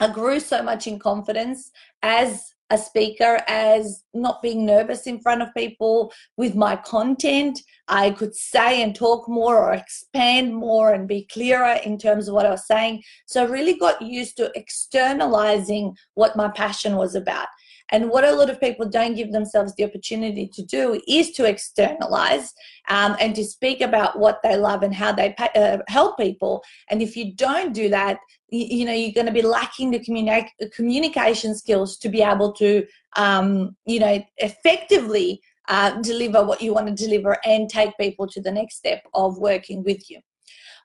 I 0.00 0.08
grew 0.10 0.40
so 0.40 0.62
much 0.62 0.86
in 0.86 0.98
confidence 0.98 1.70
as 2.02 2.54
a 2.70 2.78
speaker 2.78 3.40
as 3.48 4.04
not 4.12 4.42
being 4.42 4.66
nervous 4.66 5.06
in 5.06 5.20
front 5.20 5.42
of 5.42 5.54
people 5.56 6.12
with 6.36 6.54
my 6.54 6.76
content. 6.76 7.60
I 7.88 8.10
could 8.10 8.34
say 8.34 8.82
and 8.82 8.94
talk 8.94 9.28
more 9.28 9.56
or 9.56 9.72
expand 9.72 10.54
more 10.54 10.92
and 10.92 11.08
be 11.08 11.26
clearer 11.32 11.78
in 11.84 11.96
terms 11.98 12.28
of 12.28 12.34
what 12.34 12.44
I 12.44 12.50
was 12.50 12.66
saying. 12.66 13.02
So 13.26 13.42
I 13.42 13.46
really 13.46 13.78
got 13.78 14.02
used 14.02 14.36
to 14.36 14.52
externalizing 14.54 15.96
what 16.14 16.36
my 16.36 16.48
passion 16.48 16.96
was 16.96 17.14
about. 17.14 17.48
And 17.90 18.10
what 18.10 18.24
a 18.24 18.34
lot 18.34 18.50
of 18.50 18.60
people 18.60 18.88
don't 18.88 19.14
give 19.14 19.32
themselves 19.32 19.74
the 19.74 19.84
opportunity 19.84 20.46
to 20.48 20.62
do 20.62 21.00
is 21.08 21.30
to 21.32 21.44
externalize 21.44 22.52
um, 22.88 23.16
and 23.20 23.34
to 23.34 23.44
speak 23.44 23.80
about 23.80 24.18
what 24.18 24.40
they 24.42 24.56
love 24.56 24.82
and 24.82 24.94
how 24.94 25.12
they 25.12 25.34
pay, 25.38 25.48
uh, 25.54 25.78
help 25.88 26.18
people. 26.18 26.62
And 26.90 27.00
if 27.00 27.16
you 27.16 27.34
don't 27.34 27.72
do 27.72 27.88
that, 27.88 28.18
you, 28.50 28.78
you 28.78 28.84
know 28.84 28.92
you're 28.92 29.12
going 29.12 29.26
to 29.26 29.32
be 29.32 29.42
lacking 29.42 29.90
the 29.90 30.00
communi- 30.00 30.48
communication 30.72 31.54
skills 31.54 31.96
to 31.98 32.08
be 32.08 32.22
able 32.22 32.52
to, 32.54 32.86
um, 33.16 33.76
you 33.86 34.00
know, 34.00 34.24
effectively 34.38 35.40
uh, 35.68 36.00
deliver 36.00 36.44
what 36.44 36.62
you 36.62 36.72
want 36.72 36.86
to 36.86 36.94
deliver 36.94 37.36
and 37.44 37.68
take 37.68 37.96
people 37.98 38.26
to 38.26 38.40
the 38.40 38.50
next 38.50 38.76
step 38.76 39.02
of 39.14 39.38
working 39.38 39.82
with 39.84 40.10
you 40.10 40.20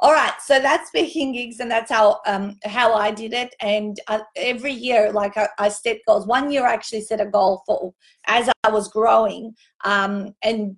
all 0.04 0.12
right 0.12 0.34
so 0.42 0.60
that's 0.60 0.90
speaking 0.90 1.32
gigs 1.32 1.62
and 1.62 1.72
that's 1.72 1.90
how 1.90 2.20
um 2.28 2.60
how 2.66 2.94
i 2.94 3.10
did 3.10 3.34
it. 3.34 3.56
And 3.62 3.98
uh, 4.10 4.20
every 4.36 4.74
year 4.74 5.12
like 5.14 5.38
I, 5.38 5.48
I, 5.58 5.70
set 5.70 6.00
goals. 6.06 6.28
One 6.28 6.52
year 6.52 6.68
i 6.68 6.74
actually 6.74 7.02
set 7.02 7.22
a 7.22 7.26
goal 7.26 7.64
for 7.66 7.94
as 8.28 8.50
i 8.66 8.70
was 8.70 8.90
growing 8.90 9.56
um 9.86 10.36
and 10.44 10.76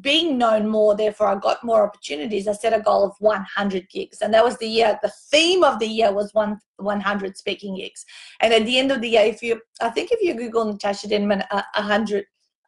being 0.00 0.38
known 0.38 0.68
more 0.68 0.96
therefore 0.96 1.28
i 1.28 1.36
got 1.36 1.62
more 1.62 1.84
opportunities 1.86 2.48
i 2.48 2.52
set 2.52 2.72
a 2.72 2.80
goal 2.80 3.04
of 3.04 3.14
100 3.18 3.90
gigs. 3.90 4.20
And 4.22 4.32
that 4.32 4.44
was 4.44 4.56
the 4.58 4.68
year 4.68 4.96
the 5.02 5.12
theme 5.32 5.64
of 5.64 5.80
the 5.80 5.86
year 5.86 6.12
was 6.12 6.32
one 6.32 6.60
100 6.76 7.36
speaking 7.36 7.76
gigs. 7.76 8.04
And 8.40 8.54
at 8.54 8.64
the 8.64 8.78
end 8.78 8.92
of 8.92 9.00
the 9.00 9.10
year 9.10 9.22
if 9.22 9.42
you 9.42 9.60
i 9.82 9.90
think 9.90 10.12
if 10.12 10.22
you 10.22 10.34
google 10.34 10.64
natasha 10.64 11.08
denman 11.08 11.42
uh, 11.50 11.62
100 11.74 12.24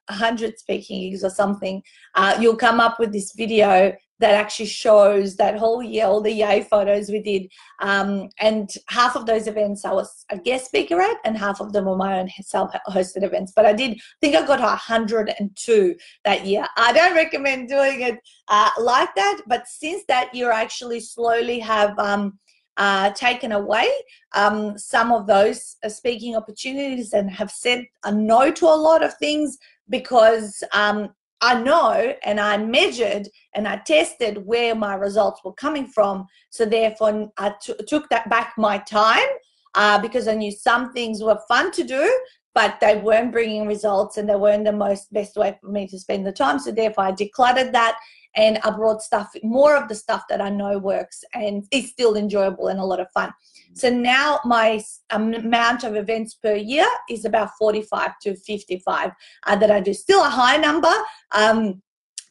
100 0.09 0.59
speaking 0.59 1.03
gigs 1.03 1.23
or 1.23 1.31
something 1.31 1.81
uh, 2.16 2.37
you'll 2.40 2.57
come 2.57 2.81
up 2.81 2.99
with 2.99 3.12
this 3.12 3.33
video 3.33 3.92
that 4.20 4.35
actually 4.35 4.66
shows 4.66 5.37
that 5.37 5.59
whole 5.59 5.83
year, 5.83 6.04
all 6.04 6.20
the 6.20 6.30
yay 6.30 6.62
photos 6.62 7.09
we 7.09 7.22
did. 7.22 7.50
Um, 7.80 8.28
and 8.38 8.70
half 8.88 9.16
of 9.16 9.26
those 9.26 9.46
events 9.46 9.85
I 9.85 9.92
was 9.92 10.24
a 10.30 10.38
guest 10.38 10.66
speaker 10.66 11.00
at, 11.00 11.16
and 11.24 11.37
half 11.37 11.61
of 11.61 11.72
them 11.72 11.87
were 11.87 11.96
my 11.96 12.20
own 12.20 12.28
self 12.42 12.70
hosted 12.88 13.24
events. 13.24 13.52
But 13.56 13.66
I 13.66 13.72
did 13.72 13.98
think 14.20 14.37
I 14.37 14.46
got 14.46 14.61
102 14.61 15.94
that 16.24 16.46
year. 16.46 16.66
I 16.76 16.92
don't 16.92 17.14
recommend 17.14 17.68
doing 17.68 18.02
it 18.02 18.18
uh, 18.48 18.70
like 18.78 19.14
that, 19.16 19.40
but 19.46 19.66
since 19.66 20.04
that 20.09 20.35
year, 20.35 20.52
I 20.52 20.62
actually 20.62 21.00
slowly 21.00 21.59
have. 21.59 21.98
Um, 21.98 22.38
uh, 22.76 23.11
taken 23.11 23.52
away 23.52 23.90
um, 24.33 24.78
some 24.78 25.12
of 25.12 25.26
those 25.26 25.76
uh, 25.85 25.88
speaking 25.88 26.35
opportunities 26.35 27.12
and 27.12 27.30
have 27.30 27.50
said 27.50 27.85
a 28.04 28.12
no 28.12 28.50
to 28.50 28.64
a 28.64 28.83
lot 28.88 29.04
of 29.04 29.12
things 29.18 29.59
because 29.90 30.62
um, 30.72 31.11
I 31.40 31.61
know 31.61 32.14
and 32.22 32.38
I 32.38 32.57
measured 32.59 33.29
and 33.55 33.66
I 33.66 33.76
tested 33.76 34.44
where 34.46 34.74
my 34.74 34.94
results 34.94 35.42
were 35.44 35.55
coming 35.55 35.87
from. 35.87 36.26
So 36.50 36.64
therefore, 36.64 37.31
I 37.38 37.55
t- 37.61 37.74
took 37.87 38.09
that 38.11 38.29
back 38.29 38.55
my 38.59 38.79
time 38.79 39.29
uh, 39.74 39.98
because 40.00 40.29
I 40.29 40.35
knew 40.35 40.53
some 40.53 40.92
things 40.92 41.22
were 41.22 41.38
fun 41.48 41.72
to 41.72 41.85
do, 41.85 42.20
but 42.55 42.79
they 42.81 42.98
weren't 42.98 43.33
bringing 43.33 43.66
results 43.66 44.18
and 44.18 44.29
they 44.29 44.37
weren't 44.37 44.64
the 44.64 44.72
most 44.72 45.12
best 45.12 45.37
way 45.37 45.57
for 45.61 45.70
me 45.70 45.87
to 45.88 45.98
spend 45.98 46.26
the 46.26 46.33
time. 46.33 46.59
So 46.59 46.72
therefore, 46.72 47.05
I 47.05 47.12
decluttered 47.12 47.72
that 47.72 47.98
and 48.37 48.59
I 48.59 48.70
brought 48.70 49.03
stuff, 49.03 49.31
more 49.42 49.76
of 49.76 49.88
the 49.88 49.94
stuff 49.94 50.24
that 50.29 50.40
I 50.40 50.50
know 50.50 50.79
works 50.79 51.24
and 51.35 51.64
is 51.70 51.90
still 51.90 52.16
enjoyable 52.16 52.68
and 52.68 52.79
a 52.79 52.85
lot 52.85 53.00
of 53.00 53.11
fun. 53.12 53.33
So 53.72 53.90
now 53.90 54.40
my 54.44 54.83
amount 55.11 55.85
of 55.85 55.96
events 55.96 56.35
per 56.35 56.54
year 56.54 56.87
is 57.09 57.24
about 57.24 57.50
45 57.59 58.12
to 58.22 58.37
55 58.37 59.11
uh, 59.46 59.56
that 59.56 59.70
I 59.70 59.80
do. 59.80 59.94
Still 59.94 60.24
a 60.24 60.28
high 60.28 60.56
number. 60.56 60.92
Um, 61.33 61.83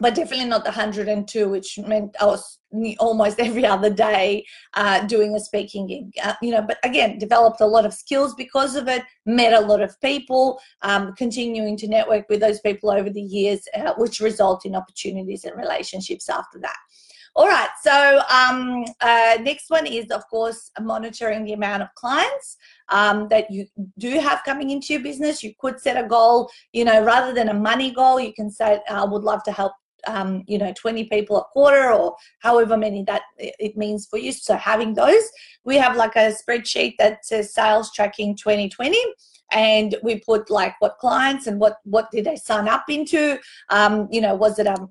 but 0.01 0.15
definitely 0.15 0.45
not 0.45 0.63
the 0.63 0.69
102, 0.69 1.49
which 1.49 1.77
meant 1.79 2.15
I 2.21 2.25
was 2.25 2.59
almost 2.99 3.39
every 3.39 3.65
other 3.65 3.89
day 3.89 4.45
uh, 4.75 5.05
doing 5.05 5.35
a 5.35 5.39
speaking 5.39 5.87
gig. 5.87 6.13
Uh, 6.23 6.33
you 6.41 6.51
know, 6.51 6.61
but 6.61 6.77
again, 6.83 7.17
developed 7.19 7.61
a 7.61 7.65
lot 7.65 7.85
of 7.85 7.93
skills 7.93 8.33
because 8.35 8.75
of 8.75 8.87
it. 8.87 9.03
Met 9.25 9.53
a 9.53 9.65
lot 9.65 9.81
of 9.81 9.99
people, 10.01 10.59
um, 10.81 11.13
continuing 11.15 11.75
to 11.77 11.87
network 11.87 12.29
with 12.29 12.39
those 12.39 12.59
people 12.61 12.89
over 12.89 13.09
the 13.09 13.21
years, 13.21 13.61
uh, 13.75 13.93
which 13.97 14.19
result 14.19 14.65
in 14.65 14.75
opportunities 14.75 15.43
and 15.43 15.57
relationships 15.57 16.29
after 16.29 16.59
that. 16.59 16.77
All 17.39 17.47
right, 17.47 17.69
so 17.81 18.19
um, 18.29 18.83
uh, 18.99 19.37
next 19.39 19.69
one 19.69 19.87
is, 19.87 20.11
of 20.11 20.27
course, 20.27 20.71
monitoring 20.81 21.45
the 21.45 21.53
amount 21.53 21.81
of 21.81 21.87
clients 21.95 22.57
um, 22.89 23.29
that 23.29 23.49
you 23.49 23.65
do 23.97 24.19
have 24.19 24.43
coming 24.43 24.71
into 24.71 24.91
your 24.91 25.01
business. 25.01 25.41
You 25.41 25.53
could 25.57 25.79
set 25.79 25.95
a 25.95 26.05
goal, 26.05 26.51
you 26.73 26.83
know, 26.83 27.01
rather 27.01 27.33
than 27.33 27.47
a 27.47 27.53
money 27.53 27.91
goal, 27.91 28.19
you 28.19 28.33
can 28.33 28.51
say, 28.51 28.81
I 28.89 29.05
would 29.05 29.23
love 29.23 29.41
to 29.43 29.53
help 29.53 29.71
um, 30.05 30.43
you 30.47 30.57
know 30.57 30.73
20 30.77 31.05
people 31.05 31.37
a 31.37 31.43
quarter 31.45 31.93
or 31.93 32.15
however 32.39 32.75
many 32.77 33.03
that 33.03 33.21
it 33.37 33.75
means 33.75 34.05
for 34.05 34.17
you 34.17 34.31
so 34.31 34.55
having 34.55 34.93
those 34.93 35.29
we 35.65 35.75
have 35.75 35.97
like 35.97 36.15
a 36.15 36.33
spreadsheet 36.33 36.93
that 36.99 37.25
says 37.25 37.53
sales 37.53 37.91
tracking 37.91 38.33
2020 38.37 38.97
and 39.51 39.97
we 40.01 40.19
put 40.19 40.49
like 40.49 40.73
what 40.79 40.97
clients 40.99 41.47
and 41.47 41.59
what 41.59 41.79
what 41.83 42.09
did 42.11 42.23
they 42.23 42.37
sign 42.37 42.69
up 42.69 42.85
into 42.87 43.37
um, 43.71 44.07
you 44.09 44.21
know 44.21 44.33
was 44.33 44.57
it 44.57 44.67
a 44.67 44.87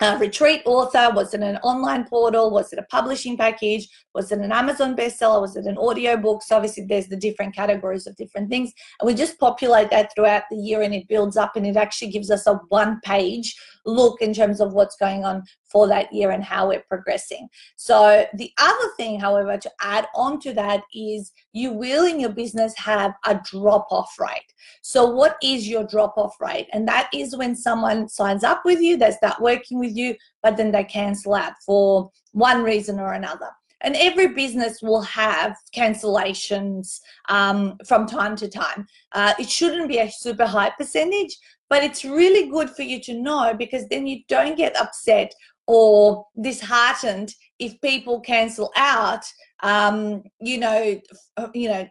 a 0.00 0.18
retreat 0.18 0.62
author? 0.64 1.10
Was 1.14 1.34
it 1.34 1.40
an 1.40 1.56
online 1.58 2.04
portal? 2.04 2.50
Was 2.50 2.72
it 2.72 2.78
a 2.78 2.84
publishing 2.84 3.36
package? 3.36 3.88
Was 4.14 4.32
it 4.32 4.38
an 4.38 4.52
Amazon 4.52 4.96
bestseller? 4.96 5.40
Was 5.40 5.56
it 5.56 5.66
an 5.66 5.78
audio 5.78 6.16
book? 6.16 6.42
So 6.42 6.56
obviously 6.56 6.84
there's 6.84 7.08
the 7.08 7.16
different 7.16 7.54
categories 7.54 8.06
of 8.06 8.16
different 8.16 8.50
things. 8.50 8.72
And 9.00 9.06
we 9.06 9.14
just 9.14 9.38
populate 9.38 9.90
that 9.90 10.12
throughout 10.14 10.44
the 10.50 10.56
year 10.56 10.82
and 10.82 10.94
it 10.94 11.08
builds 11.08 11.36
up 11.36 11.56
and 11.56 11.66
it 11.66 11.76
actually 11.76 12.10
gives 12.10 12.30
us 12.30 12.46
a 12.46 12.54
one 12.68 13.00
page 13.04 13.54
look 13.86 14.20
in 14.20 14.32
terms 14.32 14.60
of 14.60 14.72
what's 14.72 14.96
going 14.96 15.24
on 15.24 15.42
for 15.74 15.88
that 15.88 16.12
year 16.12 16.30
and 16.30 16.44
how 16.44 16.68
we're 16.68 16.84
progressing. 16.88 17.48
So 17.74 18.24
the 18.34 18.52
other 18.58 18.88
thing, 18.96 19.18
however, 19.18 19.58
to 19.58 19.70
add 19.82 20.06
on 20.14 20.38
to 20.42 20.54
that 20.54 20.84
is 20.94 21.32
you 21.52 21.72
will 21.72 22.06
in 22.06 22.20
your 22.20 22.32
business 22.32 22.72
have 22.78 23.12
a 23.26 23.40
drop 23.44 23.88
off 23.90 24.14
rate. 24.20 24.52
So 24.82 25.04
what 25.04 25.36
is 25.42 25.68
your 25.68 25.82
drop 25.84 26.16
off 26.16 26.40
rate? 26.40 26.68
And 26.72 26.86
that 26.86 27.10
is 27.12 27.36
when 27.36 27.56
someone 27.56 28.08
signs 28.08 28.44
up 28.44 28.62
with 28.64 28.80
you, 28.80 28.96
they 28.96 29.10
start 29.10 29.40
working 29.40 29.80
with 29.80 29.96
you, 29.96 30.14
but 30.44 30.56
then 30.56 30.70
they 30.70 30.84
cancel 30.84 31.34
out 31.34 31.54
for 31.66 32.08
one 32.30 32.62
reason 32.62 33.00
or 33.00 33.14
another 33.14 33.50
and 33.84 33.96
every 33.96 34.28
business 34.28 34.80
will 34.80 35.02
have 35.02 35.54
cancellations 35.76 37.00
um, 37.28 37.76
from 37.86 38.06
time 38.06 38.34
to 38.34 38.48
time. 38.48 38.86
Uh, 39.12 39.34
it 39.38 39.50
shouldn't 39.50 39.88
be 39.88 39.98
a 39.98 40.10
super 40.10 40.46
high 40.46 40.70
percentage, 40.70 41.36
but 41.68 41.84
it's 41.84 42.04
really 42.04 42.48
good 42.48 42.70
for 42.70 42.82
you 42.82 43.00
to 43.00 43.14
know 43.14 43.54
because 43.56 43.86
then 43.88 44.06
you 44.06 44.20
don't 44.28 44.56
get 44.56 44.76
upset 44.76 45.32
or 45.66 46.26
disheartened 46.40 47.32
if 47.58 47.80
people 47.80 48.20
cancel 48.20 48.70
out 48.76 49.24
um, 49.62 50.22
you 50.40 50.58
know 50.58 51.00
you 51.54 51.68
know 51.68 51.88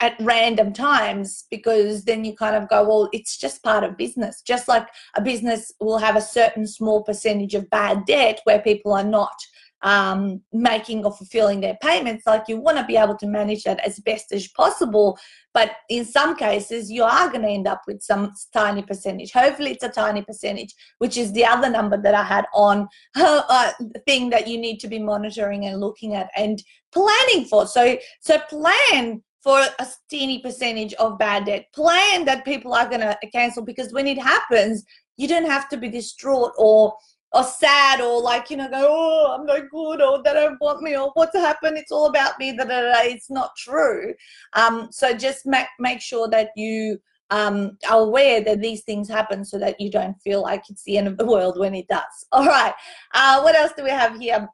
at 0.00 0.14
random 0.20 0.72
times 0.72 1.44
because 1.50 2.04
then 2.04 2.24
you 2.24 2.36
kind 2.36 2.54
of 2.54 2.68
go 2.68 2.86
well 2.86 3.08
it's 3.12 3.38
just 3.38 3.62
part 3.62 3.82
of 3.82 3.96
business. 3.96 4.42
Just 4.42 4.68
like 4.68 4.86
a 5.14 5.22
business 5.22 5.72
will 5.80 5.98
have 5.98 6.16
a 6.16 6.20
certain 6.20 6.66
small 6.66 7.02
percentage 7.02 7.54
of 7.54 7.70
bad 7.70 8.04
debt 8.04 8.40
where 8.44 8.60
people 8.60 8.92
are 8.92 9.04
not 9.04 9.34
um, 9.82 10.40
making 10.52 11.04
or 11.04 11.12
fulfilling 11.12 11.60
their 11.60 11.76
payments. 11.82 12.26
Like 12.26 12.44
you 12.48 12.58
want 12.58 12.78
to 12.78 12.84
be 12.84 12.96
able 12.96 13.16
to 13.18 13.26
manage 13.26 13.64
that 13.64 13.80
as 13.86 13.98
best 14.00 14.32
as 14.32 14.48
possible. 14.48 15.18
But 15.52 15.72
in 15.88 16.04
some 16.04 16.36
cases, 16.36 16.90
you 16.90 17.02
are 17.02 17.30
going 17.30 17.42
to 17.42 17.48
end 17.48 17.66
up 17.66 17.82
with 17.86 18.02
some 18.02 18.32
tiny 18.52 18.82
percentage. 18.82 19.32
Hopefully, 19.32 19.70
it's 19.70 19.84
a 19.84 19.88
tiny 19.88 20.22
percentage, 20.22 20.74
which 20.98 21.16
is 21.16 21.32
the 21.32 21.44
other 21.44 21.70
number 21.70 22.00
that 22.00 22.14
I 22.14 22.22
had 22.22 22.46
on 22.52 22.88
uh, 23.16 23.72
thing 24.06 24.30
that 24.30 24.48
you 24.48 24.58
need 24.58 24.78
to 24.80 24.88
be 24.88 24.98
monitoring 24.98 25.66
and 25.66 25.80
looking 25.80 26.14
at 26.14 26.30
and 26.36 26.62
planning 26.92 27.46
for. 27.46 27.66
So, 27.66 27.96
so 28.20 28.38
plan 28.50 29.22
for 29.42 29.60
a 29.60 29.86
teeny 30.10 30.40
percentage 30.40 30.92
of 30.94 31.18
bad 31.18 31.44
debt. 31.44 31.66
Plan 31.72 32.24
that 32.24 32.44
people 32.44 32.74
are 32.74 32.88
going 32.88 33.00
to 33.00 33.16
cancel 33.32 33.64
because 33.64 33.92
when 33.92 34.08
it 34.08 34.18
happens, 34.18 34.84
you 35.16 35.28
don't 35.28 35.46
have 35.46 35.68
to 35.68 35.76
be 35.76 35.88
distraught 35.88 36.52
or 36.58 36.94
or 37.36 37.44
sad 37.44 38.00
or 38.00 38.20
like 38.20 38.48
you 38.48 38.56
know 38.56 38.68
go 38.68 38.86
oh 38.88 39.36
i'm 39.38 39.44
no 39.44 39.60
good 39.70 40.00
or 40.00 40.22
they 40.22 40.32
don't 40.32 40.58
want 40.60 40.80
me 40.80 40.96
or 40.96 41.10
what's 41.14 41.36
happened? 41.36 41.76
It's 41.76 41.92
all 41.92 42.06
about 42.06 42.38
me 42.38 42.52
that 42.52 42.68
it's 43.06 43.30
not 43.30 43.50
true. 43.56 44.14
Um, 44.54 44.88
so 44.90 45.14
just 45.14 45.46
make 45.46 45.66
make 45.78 46.00
sure 46.00 46.28
that 46.28 46.50
you 46.56 46.98
um, 47.30 47.76
are 47.90 48.00
aware 48.00 48.40
that 48.42 48.60
these 48.60 48.82
things 48.84 49.08
happen 49.08 49.44
so 49.44 49.58
that 49.58 49.80
you 49.80 49.90
don't 49.90 50.20
feel 50.22 50.42
like 50.42 50.62
it's 50.70 50.84
the 50.84 50.96
end 50.96 51.08
of 51.08 51.18
the 51.18 51.26
world 51.26 51.58
when 51.58 51.74
it 51.74 51.88
does. 51.88 52.02
All 52.32 52.46
right. 52.46 52.74
Uh, 53.14 53.40
what 53.40 53.56
else 53.56 53.72
do 53.76 53.84
we 53.84 53.90
have 53.90 54.18
here? 54.18 54.48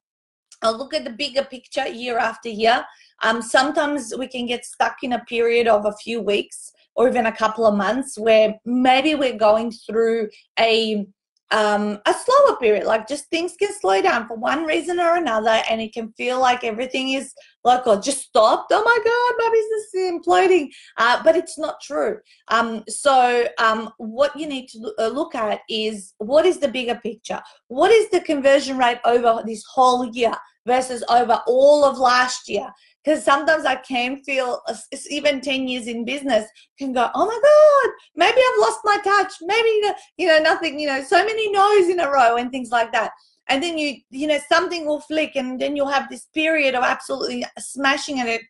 I'll 0.63 0.79
look 0.79 0.95
at 0.95 1.05
the 1.05 1.11
bigger 1.11 1.45
picture 1.45 1.87
year 1.89 2.19
after 2.19 2.49
year. 2.49 2.85
Um, 3.23 3.43
sometimes 3.43 4.15
we 4.17 4.29
can 4.29 4.47
get 4.47 4.65
stuck 4.65 4.97
in 5.03 5.13
a 5.13 5.25
period 5.25 5.67
of 5.69 5.85
a 5.85 5.93
few 5.93 6.21
weeks 6.21 6.73
or 6.95 7.09
even 7.09 7.27
a 7.27 7.37
couple 7.37 7.67
of 7.67 7.75
months 7.75 8.19
where 8.19 8.55
maybe 8.65 9.15
we're 9.15 9.37
going 9.37 9.73
through 9.73 10.29
a 10.59 11.07
um, 11.53 12.01
a 12.07 12.15
slower 12.15 12.57
period. 12.57 12.85
Like 12.85 13.07
just 13.07 13.27
things 13.27 13.55
can 13.59 13.73
slow 13.73 14.01
down 14.03 14.27
for 14.27 14.37
one 14.37 14.65
reason 14.65 14.99
or 14.99 15.17
another, 15.17 15.63
and 15.71 15.81
it 15.81 15.93
can 15.93 16.13
feel 16.13 16.41
like 16.41 16.65
everything 16.65 17.11
is 17.11 17.33
like, 17.63 17.83
oh, 17.87 18.01
just 18.01 18.23
stopped. 18.23 18.73
Oh 18.75 18.83
my 18.83 18.99
God, 19.05 19.35
my 19.39 19.51
business 19.53 19.95
is 19.95 20.13
imploding. 20.13 20.69
Uh, 20.97 21.23
but 21.23 21.37
it's 21.37 21.59
not 21.59 21.81
true. 21.81 22.19
Um, 22.49 22.83
so, 22.89 23.47
um, 23.59 23.91
what 23.99 24.39
you 24.39 24.47
need 24.47 24.69
to 24.69 24.93
uh, 24.99 25.09
look 25.09 25.35
at 25.35 25.61
is 25.69 26.15
what 26.19 26.47
is 26.47 26.59
the 26.59 26.69
bigger 26.69 26.97
picture? 26.97 27.41
What 27.69 27.91
is 27.91 28.09
the 28.11 28.21
conversion 28.21 28.79
rate 28.79 28.99
over 29.05 29.43
this 29.47 29.63
whole 29.71 30.07
year 30.13 30.35
versus 30.67 31.05
over 31.09 31.41
all 31.47 31.85
of 31.85 31.99
last 31.99 32.49
year? 32.49 32.69
Because 33.05 33.25
sometimes 33.25 33.65
I 33.65 33.77
can 33.77 34.23
feel, 34.23 34.61
uh, 34.69 34.75
even 35.11 35.41
10 35.41 35.67
years 35.67 35.87
in 35.87 36.05
business, 36.05 36.47
can 36.79 36.93
go, 36.93 37.11
oh 37.15 37.27
my 37.27 37.41
God, 37.43 37.95
maybe 38.15 38.41
I've 38.41 38.61
lost 38.61 38.81
my 38.85 38.99
touch. 39.03 39.33
Maybe, 39.43 39.95
you 40.19 40.29
know, 40.29 40.39
nothing, 40.39 40.79
you 40.79 40.87
know, 40.87 41.03
so 41.03 41.25
many 41.25 41.51
no's 41.51 41.89
in 41.89 42.01
a 42.01 42.11
row 42.11 42.37
and 42.37 42.51
things 42.51 42.71
like 42.71 42.93
that 42.93 43.13
and 43.53 43.63
then 43.63 43.77
you 43.77 43.97
you 44.11 44.27
know 44.27 44.39
something 44.49 44.87
will 44.87 45.01
flick 45.01 45.37
and 45.37 45.61
then 45.61 45.77
you'll 45.77 45.97
have 45.99 46.09
this 46.09 46.27
period 46.35 46.75
of 46.75 46.83
absolutely 46.83 47.45
smashing 47.59 48.19
and 48.19 48.29
it 48.29 48.41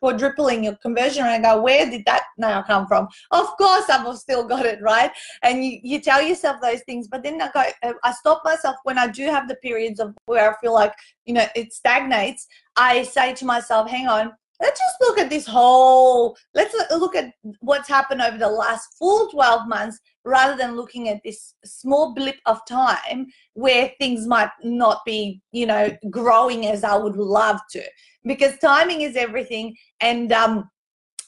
quadrupling 0.00 0.64
your 0.64 0.74
conversion 0.76 1.24
rate 1.24 1.34
and 1.34 1.44
go 1.44 1.62
where 1.62 1.88
did 1.88 2.02
that 2.06 2.24
now 2.38 2.62
come 2.62 2.86
from? 2.86 3.06
Of 3.30 3.46
course 3.56 3.88
i've 3.88 4.16
still 4.18 4.44
got 4.46 4.66
it 4.66 4.80
right? 4.82 5.12
And 5.42 5.64
you, 5.64 5.78
you 5.82 6.00
tell 6.00 6.20
yourself 6.20 6.60
those 6.60 6.82
things 6.82 7.06
but 7.06 7.22
then 7.22 7.40
i 7.40 7.50
go 7.54 7.62
uh, 7.82 7.92
i 8.02 8.12
stop 8.12 8.42
myself 8.44 8.76
when 8.82 8.98
i 8.98 9.06
do 9.06 9.24
have 9.26 9.46
the 9.48 9.56
periods 9.56 10.00
of 10.00 10.14
where 10.26 10.50
i 10.50 10.60
feel 10.60 10.74
like 10.74 10.92
you 11.24 11.34
know 11.34 11.46
it 11.54 11.72
stagnates. 11.72 12.46
I 12.76 13.02
say 13.02 13.34
to 13.34 13.44
myself 13.44 13.88
hang 13.88 14.08
on 14.08 14.32
let's 14.60 14.80
just 14.80 14.96
look 15.00 15.18
at 15.18 15.30
this 15.30 15.46
whole 15.46 16.36
let's 16.54 16.74
look 16.90 17.14
at 17.14 17.32
what's 17.60 17.88
happened 17.88 18.20
over 18.20 18.38
the 18.38 18.48
last 18.48 18.88
full 18.98 19.28
12 19.30 19.68
months 19.68 19.98
rather 20.24 20.56
than 20.56 20.76
looking 20.76 21.08
at 21.08 21.20
this 21.24 21.54
small 21.64 22.14
blip 22.14 22.36
of 22.46 22.64
time 22.66 23.26
where 23.54 23.92
things 23.98 24.26
might 24.26 24.50
not 24.62 25.00
be 25.04 25.40
you 25.52 25.66
know 25.66 25.90
growing 26.10 26.66
as 26.66 26.84
i 26.84 26.96
would 26.96 27.16
love 27.16 27.60
to 27.70 27.82
because 28.24 28.58
timing 28.58 29.02
is 29.02 29.16
everything 29.16 29.74
and 30.00 30.32
um 30.32 30.68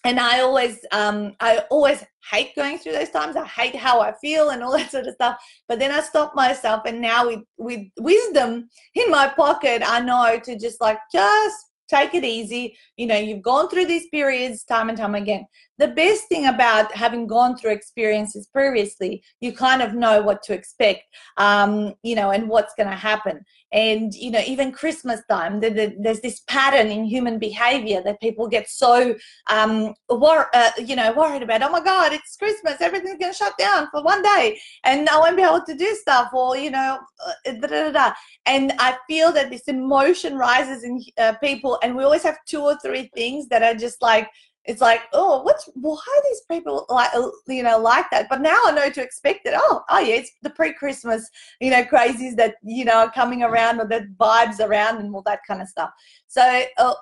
and 0.05 0.19
I 0.19 0.41
always, 0.41 0.79
um, 0.93 1.35
I 1.41 1.59
always 1.71 2.03
hate 2.31 2.57
going 2.57 2.79
through 2.79 2.93
those 2.93 3.11
times. 3.11 3.37
I 3.37 3.45
hate 3.45 3.77
how 3.77 4.01
I 4.01 4.13
feel 4.13 4.51
and 4.51 4.63
all 4.63 4.73
that 4.77 4.91
sort 4.91 5.07
of 5.07 5.15
stuff. 5.15 5.39
But 5.69 5.79
then 5.79 5.91
I 5.91 6.01
stop 6.01 6.35
myself, 6.35 6.83
and 6.87 7.01
now 7.01 7.27
with 7.27 7.41
with 7.59 7.87
wisdom 7.99 8.69
in 8.95 9.11
my 9.11 9.29
pocket, 9.29 9.83
I 9.85 10.01
know 10.01 10.41
to 10.43 10.59
just 10.59 10.81
like 10.81 10.99
just 11.13 11.57
take 11.91 12.15
it 12.15 12.25
easy. 12.25 12.77
You 12.97 13.07
know, 13.07 13.17
you've 13.17 13.43
gone 13.43 13.69
through 13.69 13.87
these 13.87 14.09
periods 14.09 14.65
time 14.65 14.89
and 14.89 14.97
time 14.97 15.15
again. 15.15 15.47
The 15.81 15.89
best 15.89 16.29
thing 16.29 16.47
about 16.47 16.93
having 16.93 17.27
gone 17.27 17.57
through 17.57 17.71
experiences 17.73 18.47
previously, 18.53 19.23
you 19.41 19.51
kind 19.51 19.81
of 19.81 19.95
know 19.95 20.21
what 20.21 20.43
to 20.43 20.53
expect, 20.53 21.05
um, 21.39 21.95
you 22.03 22.15
know, 22.15 22.31
and 22.31 22.49
what's 22.51 22.75
going 22.75 22.89
to 22.89 22.95
happen. 22.95 23.41
And, 23.73 24.13
you 24.13 24.31
know, 24.31 24.43
even 24.47 24.73
Christmas 24.73 25.23
time, 25.31 25.61
the, 25.61 25.71
the, 25.71 25.97
there's 25.99 26.21
this 26.21 26.41
pattern 26.49 26.89
in 26.89 27.05
human 27.05 27.39
behavior 27.39 28.03
that 28.05 28.21
people 28.21 28.47
get 28.47 28.69
so, 28.69 29.15
um, 29.49 29.95
wor- 30.11 30.55
uh, 30.55 30.71
you 30.85 30.97
know, 30.97 31.15
worried 31.15 31.43
about, 31.43 31.63
oh 31.63 31.71
my 31.71 31.83
God, 31.83 32.13
it's 32.13 32.37
Christmas, 32.37 32.81
everything's 32.81 33.19
going 33.19 33.33
to 33.33 33.39
shut 33.39 33.57
down 33.57 33.89
for 33.91 34.03
one 34.03 34.23
day 34.23 34.61
and 34.85 35.09
I 35.09 35.19
won't 35.19 35.37
be 35.37 35.43
able 35.43 35.65
to 35.65 35.75
do 35.75 35.95
stuff 35.95 36.31
or, 36.35 36.59
you 36.59 36.73
know, 36.73 36.99
uh, 37.27 37.53
da, 37.53 37.67
da, 37.69 37.91
da, 37.91 38.13
and 38.45 38.73
I 38.79 38.99
feel 39.09 39.33
that 39.33 39.51
this 39.51 39.63
emotion 39.63 40.37
rises 40.37 40.85
in 40.85 41.03
uh, 41.17 41.35
people 41.35 41.79
and 41.83 41.97
we 41.97 42.05
always 42.05 42.25
have 42.25 42.39
two 42.47 42.61
or 42.61 42.77
three 42.85 43.09
things 43.15 43.49
that 43.49 43.63
are 43.63 43.75
just 43.75 44.03
like, 44.03 44.29
it's 44.65 44.81
like, 44.81 45.03
oh, 45.13 45.43
what's 45.43 45.69
why 45.75 45.95
are 45.95 46.23
these 46.29 46.43
people 46.51 46.85
like 46.89 47.11
uh, 47.15 47.29
you 47.49 47.63
know 47.63 47.79
like 47.79 48.11
that? 48.11 48.29
But 48.29 48.43
now 48.43 48.59
I 48.67 48.73
know 48.73 48.91
to 48.91 49.03
expect 49.03 49.47
it. 49.47 49.55
Oh, 49.57 49.83
oh 49.89 49.99
yeah, 49.99 50.17
it's 50.17 50.31
the 50.43 50.51
pre-Christmas, 50.51 51.29
you 51.61 51.71
know, 51.71 51.83
crazies 51.85 52.37
that 52.37 52.57
you 52.63 52.85
know 52.85 52.99
are 52.99 53.11
coming 53.11 53.43
around 53.43 53.81
or 53.81 53.87
the 53.87 54.07
vibes 54.19 54.61
around 54.61 54.99
and 54.99 55.15
all 55.15 55.23
that 55.23 55.41
kind 55.47 55.63
of 55.63 55.69
stuff. 55.69 55.91
So 56.27 56.63
uh, 56.79 56.95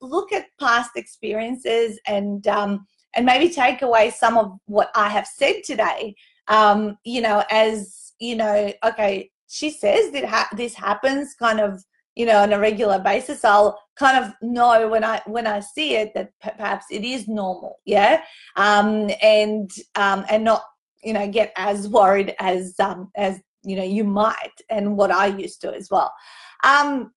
look 0.00 0.32
at 0.32 0.46
past 0.60 0.90
experiences 0.96 1.98
and 2.06 2.46
um, 2.46 2.86
and 3.14 3.26
maybe 3.26 3.52
take 3.52 3.82
away 3.82 4.10
some 4.10 4.38
of 4.38 4.58
what 4.66 4.90
I 4.94 5.08
have 5.08 5.26
said 5.26 5.62
today. 5.64 6.14
Um, 6.46 6.96
you 7.04 7.22
know, 7.22 7.44
as 7.50 8.12
you 8.20 8.36
know, 8.36 8.72
okay, 8.84 9.30
she 9.48 9.70
says 9.70 10.12
that 10.12 10.24
ha- 10.24 10.48
this 10.56 10.74
happens 10.74 11.34
kind 11.34 11.60
of 11.60 11.84
you 12.20 12.26
know 12.26 12.42
on 12.42 12.52
a 12.52 12.58
regular 12.58 12.98
basis 12.98 13.44
i'll 13.44 13.80
kind 13.96 14.22
of 14.22 14.32
know 14.42 14.88
when 14.88 15.02
i 15.02 15.22
when 15.26 15.46
i 15.46 15.58
see 15.58 15.96
it 15.96 16.12
that 16.14 16.30
perhaps 16.42 16.84
it 16.90 17.02
is 17.02 17.26
normal 17.26 17.80
yeah? 17.86 18.22
Um 18.56 19.10
and 19.22 19.70
um 19.94 20.24
and 20.28 20.44
not 20.44 20.62
you 21.02 21.14
know 21.14 21.26
get 21.28 21.52
as 21.56 21.88
worried 21.88 22.34
as 22.38 22.78
um 22.78 23.10
as 23.16 23.40
you 23.62 23.76
know 23.76 23.88
you 23.96 24.04
might 24.04 24.56
and 24.68 24.96
what 24.96 25.10
i 25.10 25.26
used 25.26 25.60
to 25.62 25.74
as 25.74 25.88
well. 25.90 26.12
Um 26.62 27.12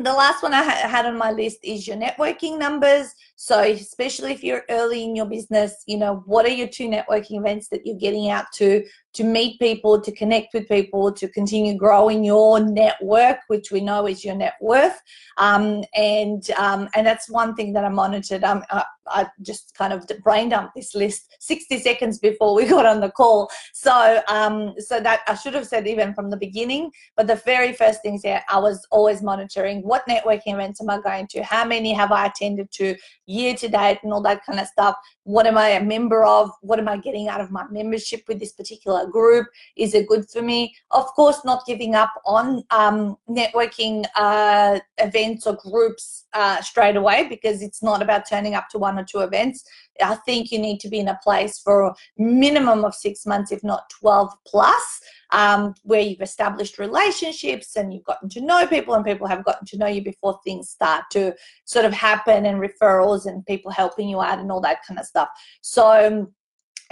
the 0.00 0.12
last 0.12 0.42
one 0.42 0.52
I 0.52 0.62
had 0.62 1.06
on 1.06 1.16
my 1.16 1.30
list 1.30 1.58
is 1.62 1.86
your 1.86 1.96
networking 1.96 2.58
numbers. 2.58 3.14
So, 3.36 3.60
especially 3.62 4.32
if 4.32 4.42
you're 4.42 4.64
early 4.68 5.04
in 5.04 5.14
your 5.14 5.26
business, 5.26 5.84
you 5.86 5.96
know, 5.96 6.24
what 6.26 6.44
are 6.46 6.56
your 6.60 6.66
two 6.66 6.88
networking 6.88 7.38
events 7.38 7.68
that 7.68 7.86
you're 7.86 8.04
getting 8.06 8.28
out 8.28 8.46
to 8.54 8.84
to 9.14 9.24
meet 9.24 9.58
people, 9.60 10.00
to 10.00 10.12
connect 10.12 10.52
with 10.54 10.68
people, 10.68 11.12
to 11.12 11.28
continue 11.28 11.76
growing 11.76 12.24
your 12.24 12.60
network, 12.60 13.38
which 13.46 13.70
we 13.70 13.80
know 13.80 14.06
is 14.06 14.24
your 14.24 14.34
net 14.34 14.54
worth. 14.60 15.00
Um, 15.36 15.84
and 15.94 16.48
um, 16.58 16.88
and 16.94 17.06
that's 17.06 17.30
one 17.30 17.54
thing 17.54 17.72
that 17.74 17.84
I 17.84 17.88
monitored. 17.88 18.44
Um, 18.44 18.62
I, 18.70 18.84
I 19.06 19.26
just 19.42 19.74
kind 19.76 19.92
of 19.92 20.06
brain 20.22 20.48
dumped 20.48 20.74
this 20.74 20.94
list 20.94 21.36
60 21.40 21.78
seconds 21.80 22.18
before 22.18 22.54
we 22.54 22.66
got 22.68 22.86
on 22.86 23.00
the 23.00 23.10
call. 23.10 23.50
So 23.72 24.20
um, 24.28 24.74
so 24.78 25.00
that 25.00 25.20
I 25.26 25.34
should 25.34 25.54
have 25.54 25.66
said 25.66 25.86
even 25.86 26.14
from 26.14 26.30
the 26.30 26.36
beginning. 26.36 26.90
But 27.16 27.26
the 27.26 27.36
very 27.36 27.72
first 27.72 28.02
things 28.02 28.22
here, 28.22 28.42
I 28.48 28.58
was 28.58 28.86
always 28.90 29.22
monitoring 29.22 29.82
what 29.82 30.06
networking 30.08 30.54
events 30.54 30.80
am 30.80 30.90
I 30.90 31.00
going 31.00 31.28
to, 31.28 31.42
how 31.42 31.64
many 31.64 31.92
have 31.92 32.12
I 32.12 32.26
attended 32.26 32.70
to 32.72 32.96
year 33.26 33.54
to 33.54 33.68
date, 33.68 33.98
and 34.02 34.12
all 34.12 34.22
that 34.22 34.44
kind 34.44 34.60
of 34.60 34.66
stuff. 34.66 34.96
What 35.24 35.46
am 35.46 35.56
I 35.56 35.70
a 35.70 35.84
member 35.84 36.24
of? 36.24 36.50
What 36.60 36.78
am 36.78 36.88
I 36.88 36.96
getting 36.96 37.28
out 37.28 37.40
of 37.40 37.50
my 37.50 37.64
membership 37.70 38.22
with 38.28 38.38
this 38.40 38.52
particular 38.52 39.03
group? 39.06 39.46
Is 39.76 39.94
it 39.94 40.08
good 40.08 40.28
for 40.28 40.42
me? 40.42 40.74
Of 40.90 41.06
course, 41.06 41.44
not 41.44 41.66
giving 41.66 41.94
up 41.94 42.12
on 42.24 42.64
um, 42.70 43.16
networking 43.28 44.04
uh, 44.16 44.80
events 44.98 45.46
or 45.46 45.56
groups 45.56 46.26
uh, 46.32 46.60
straight 46.62 46.96
away 46.96 47.26
because 47.28 47.62
it's 47.62 47.82
not 47.82 48.02
about 48.02 48.28
turning 48.28 48.54
up 48.54 48.68
to 48.70 48.78
one 48.78 48.98
or 48.98 49.04
two 49.04 49.20
events. 49.20 49.64
I 50.02 50.16
think 50.16 50.50
you 50.50 50.58
need 50.58 50.80
to 50.80 50.88
be 50.88 50.98
in 50.98 51.08
a 51.08 51.18
place 51.22 51.58
for 51.58 51.84
a 51.84 51.94
minimum 52.18 52.84
of 52.84 52.94
six 52.94 53.26
months, 53.26 53.52
if 53.52 53.62
not 53.62 53.88
12 54.00 54.32
plus, 54.46 55.00
um, 55.30 55.74
where 55.82 56.00
you've 56.00 56.20
established 56.20 56.78
relationships 56.78 57.76
and 57.76 57.92
you've 57.92 58.04
gotten 58.04 58.28
to 58.30 58.40
know 58.40 58.66
people 58.66 58.94
and 58.94 59.04
people 59.04 59.26
have 59.26 59.44
gotten 59.44 59.66
to 59.66 59.78
know 59.78 59.86
you 59.86 60.02
before 60.02 60.38
things 60.44 60.70
start 60.70 61.04
to 61.12 61.34
sort 61.64 61.84
of 61.84 61.92
happen 61.92 62.46
and 62.46 62.60
referrals 62.60 63.26
and 63.26 63.46
people 63.46 63.70
helping 63.70 64.08
you 64.08 64.20
out 64.20 64.38
and 64.38 64.50
all 64.50 64.60
that 64.60 64.84
kind 64.86 64.98
of 64.98 65.06
stuff. 65.06 65.28
So, 65.60 66.28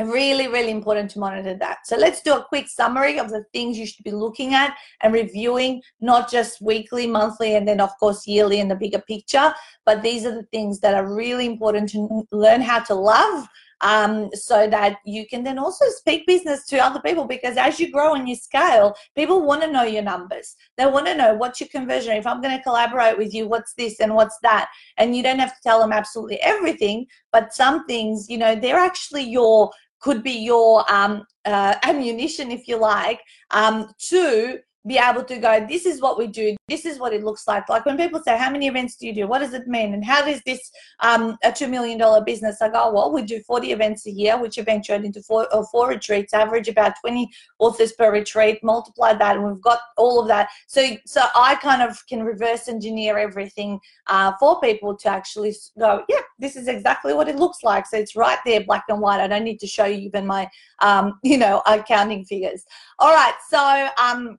really 0.06 0.48
really 0.48 0.70
important 0.70 1.10
to 1.10 1.18
monitor 1.18 1.54
that 1.54 1.78
so 1.84 1.96
let's 1.96 2.22
do 2.22 2.34
a 2.34 2.44
quick 2.44 2.68
summary 2.68 3.18
of 3.18 3.30
the 3.30 3.44
things 3.52 3.78
you 3.78 3.86
should 3.86 4.04
be 4.04 4.10
looking 4.10 4.54
at 4.54 4.76
and 5.02 5.12
reviewing 5.12 5.82
not 6.00 6.30
just 6.30 6.60
weekly 6.60 7.06
monthly 7.06 7.56
and 7.56 7.66
then 7.66 7.80
of 7.80 7.90
course 7.98 8.26
yearly 8.26 8.60
in 8.60 8.68
the 8.68 8.76
bigger 8.76 9.00
picture 9.00 9.52
but 9.84 10.02
these 10.02 10.24
are 10.24 10.34
the 10.34 10.46
things 10.52 10.80
that 10.80 10.94
are 10.94 11.14
really 11.14 11.46
important 11.46 11.88
to 11.88 12.26
learn 12.32 12.60
how 12.60 12.78
to 12.78 12.94
love 12.94 13.48
um, 13.82 14.30
so 14.32 14.68
that 14.68 14.98
you 15.04 15.26
can 15.26 15.42
then 15.42 15.58
also 15.58 15.84
speak 15.88 16.26
business 16.26 16.64
to 16.66 16.78
other 16.78 17.00
people 17.00 17.24
because 17.24 17.56
as 17.56 17.78
you 17.78 17.90
grow 17.90 18.14
and 18.14 18.28
you 18.28 18.36
scale, 18.36 18.94
people 19.16 19.42
want 19.42 19.62
to 19.62 19.70
know 19.70 19.82
your 19.82 20.02
numbers. 20.02 20.56
They 20.78 20.86
want 20.86 21.06
to 21.06 21.16
know 21.16 21.34
what's 21.34 21.60
your 21.60 21.68
conversion. 21.68 22.12
If 22.12 22.26
I'm 22.26 22.40
going 22.40 22.56
to 22.56 22.62
collaborate 22.62 23.18
with 23.18 23.34
you, 23.34 23.48
what's 23.48 23.74
this 23.74 24.00
and 24.00 24.14
what's 24.14 24.38
that? 24.42 24.70
And 24.98 25.16
you 25.16 25.22
don't 25.22 25.40
have 25.40 25.54
to 25.54 25.62
tell 25.62 25.80
them 25.80 25.92
absolutely 25.92 26.40
everything, 26.40 27.06
but 27.32 27.52
some 27.52 27.84
things, 27.86 28.26
you 28.28 28.38
know, 28.38 28.54
they're 28.54 28.76
actually 28.76 29.24
your 29.24 29.70
could 30.02 30.22
be 30.22 30.32
your 30.32 30.90
um, 30.92 31.24
uh, 31.44 31.76
ammunition, 31.82 32.50
if 32.50 32.68
you 32.68 32.76
like, 32.76 33.20
um, 33.50 33.88
to 34.10 34.58
be 34.86 34.98
able 34.98 35.22
to 35.22 35.38
go, 35.38 35.64
this 35.68 35.86
is 35.86 36.00
what 36.00 36.18
we 36.18 36.26
do, 36.26 36.56
this 36.68 36.84
is 36.84 36.98
what 36.98 37.12
it 37.12 37.22
looks 37.22 37.46
like. 37.46 37.68
Like 37.68 37.86
when 37.86 37.96
people 37.96 38.20
say, 38.20 38.36
how 38.36 38.50
many 38.50 38.66
events 38.66 38.96
do 38.96 39.06
you 39.06 39.14
do? 39.14 39.28
What 39.28 39.38
does 39.38 39.54
it 39.54 39.68
mean? 39.68 39.94
And 39.94 40.04
how 40.04 40.24
does 40.24 40.42
this 40.44 40.70
um, 41.00 41.36
a 41.44 41.50
$2 41.50 41.70
million 41.70 42.00
business? 42.24 42.60
I 42.60 42.68
go, 42.68 42.92
well, 42.92 43.12
we 43.12 43.22
do 43.22 43.40
40 43.46 43.70
events 43.70 44.06
a 44.06 44.10
year, 44.10 44.40
which 44.40 44.58
eventuate 44.58 45.04
into 45.04 45.22
four, 45.22 45.46
or 45.54 45.60
uh, 45.60 45.66
four 45.70 45.88
retreats, 45.88 46.34
average 46.34 46.68
about 46.68 46.94
20 47.00 47.28
authors 47.60 47.92
per 47.92 48.10
retreat, 48.10 48.58
multiply 48.64 49.14
that, 49.14 49.36
and 49.36 49.44
we've 49.44 49.62
got 49.62 49.78
all 49.96 50.20
of 50.20 50.26
that. 50.28 50.48
So, 50.66 50.96
so 51.06 51.26
I 51.36 51.54
kind 51.56 51.82
of 51.82 52.04
can 52.08 52.24
reverse 52.24 52.66
engineer 52.66 53.18
everything 53.18 53.78
uh, 54.08 54.32
for 54.40 54.60
people 54.60 54.96
to 54.96 55.08
actually 55.08 55.54
go, 55.78 56.02
yeah, 56.08 56.22
this 56.42 56.56
is 56.56 56.68
exactly 56.68 57.14
what 57.14 57.28
it 57.28 57.36
looks 57.36 57.62
like. 57.62 57.86
So 57.86 57.96
it's 57.96 58.16
right 58.16 58.38
there, 58.44 58.62
black 58.64 58.84
and 58.88 59.00
white. 59.00 59.20
I 59.20 59.28
don't 59.28 59.44
need 59.44 59.60
to 59.60 59.66
show 59.66 59.86
you 59.86 59.98
even 59.98 60.26
my, 60.26 60.50
um, 60.80 61.18
you 61.22 61.38
know, 61.38 61.62
accounting 61.66 62.24
figures. 62.24 62.64
All 62.98 63.14
right. 63.14 63.34
So, 63.48 63.88
um, 63.98 64.38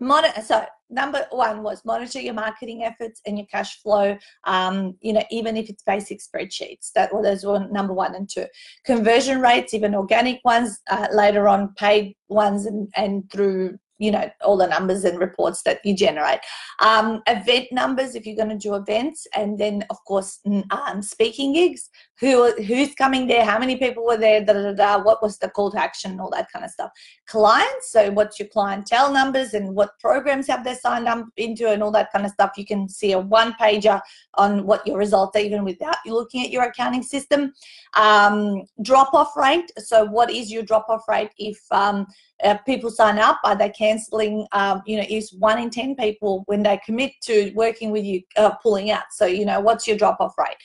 Monitor, 0.00 0.42
so 0.42 0.64
number 0.90 1.26
one 1.30 1.62
was 1.62 1.84
monitor 1.84 2.20
your 2.20 2.34
marketing 2.34 2.82
efforts 2.82 3.20
and 3.26 3.38
your 3.38 3.46
cash 3.46 3.80
flow. 3.80 4.16
Um, 4.44 4.96
you 5.00 5.12
know, 5.12 5.22
even 5.30 5.56
if 5.56 5.68
it's 5.68 5.82
basic 5.82 6.20
spreadsheets, 6.20 6.92
that 6.94 7.10
those 7.12 7.44
were 7.44 7.66
number 7.68 7.92
one 7.92 8.14
and 8.14 8.28
two. 8.28 8.46
Conversion 8.84 9.40
rates, 9.40 9.74
even 9.74 9.94
organic 9.94 10.40
ones, 10.44 10.78
uh, 10.90 11.08
later 11.12 11.48
on 11.48 11.74
paid 11.74 12.16
ones, 12.28 12.66
and 12.66 12.88
and 12.96 13.30
through 13.30 13.78
you 13.98 14.10
know 14.10 14.28
all 14.42 14.56
the 14.56 14.66
numbers 14.66 15.04
and 15.04 15.18
reports 15.18 15.62
that 15.62 15.80
you 15.84 15.94
generate. 15.94 16.40
Um, 16.80 17.22
event 17.26 17.68
numbers 17.72 18.14
if 18.14 18.26
you're 18.26 18.36
going 18.36 18.48
to 18.48 18.56
do 18.56 18.74
events 18.74 19.26
and 19.34 19.58
then 19.58 19.84
of 19.90 19.96
course 20.04 20.40
um, 20.70 21.02
speaking 21.02 21.52
gigs. 21.52 21.90
Who 22.20 22.52
who's 22.62 22.94
coming 22.94 23.26
there? 23.26 23.44
How 23.44 23.58
many 23.58 23.76
people 23.76 24.04
were 24.04 24.16
there? 24.16 24.44
Da, 24.44 24.52
da, 24.52 24.72
da, 24.72 25.02
what 25.02 25.22
was 25.22 25.38
the 25.38 25.48
call 25.48 25.70
to 25.72 25.80
action 25.80 26.18
all 26.20 26.30
that 26.30 26.50
kind 26.52 26.64
of 26.64 26.70
stuff. 26.70 26.90
Clients 27.26 27.90
so 27.90 28.10
what's 28.10 28.38
your 28.38 28.48
clientele 28.48 29.12
numbers 29.12 29.54
and 29.54 29.74
what 29.74 29.98
programs 30.00 30.46
have 30.46 30.64
they 30.64 30.74
signed 30.74 31.08
up 31.08 31.26
into 31.36 31.68
and 31.70 31.82
all 31.82 31.90
that 31.92 32.12
kind 32.12 32.24
of 32.24 32.32
stuff. 32.32 32.52
You 32.56 32.66
can 32.66 32.88
see 32.88 33.12
a 33.12 33.18
one 33.18 33.54
pager 33.60 34.00
on 34.34 34.64
what 34.64 34.86
your 34.86 34.98
results 34.98 35.36
are 35.36 35.40
even 35.40 35.64
without 35.64 35.96
you 36.04 36.14
looking 36.14 36.44
at 36.44 36.50
your 36.50 36.64
accounting 36.64 37.02
system. 37.02 37.52
Um, 37.94 38.62
drop 38.82 39.14
off 39.14 39.36
rate 39.36 39.70
so 39.78 40.04
what 40.04 40.30
is 40.30 40.50
your 40.50 40.62
drop 40.62 40.86
off 40.88 41.06
rate 41.08 41.30
if 41.38 41.58
um, 41.70 42.06
uh, 42.42 42.56
people 42.66 42.90
sign 42.90 43.18
up 43.18 43.38
are 43.44 43.56
they 43.56 43.70
canceling 43.70 44.46
um, 44.52 44.82
you 44.86 44.96
know 44.96 45.04
is 45.08 45.32
one 45.34 45.58
in 45.58 45.70
ten 45.70 45.94
people 45.94 46.42
when 46.46 46.62
they 46.62 46.78
commit 46.84 47.12
to 47.22 47.52
working 47.54 47.90
with 47.90 48.04
you 48.04 48.20
uh, 48.36 48.50
pulling 48.62 48.90
out 48.90 49.04
so 49.12 49.24
you 49.24 49.44
know 49.44 49.60
what's 49.60 49.86
your 49.86 49.96
drop 49.96 50.16
off 50.20 50.36
rate 50.38 50.56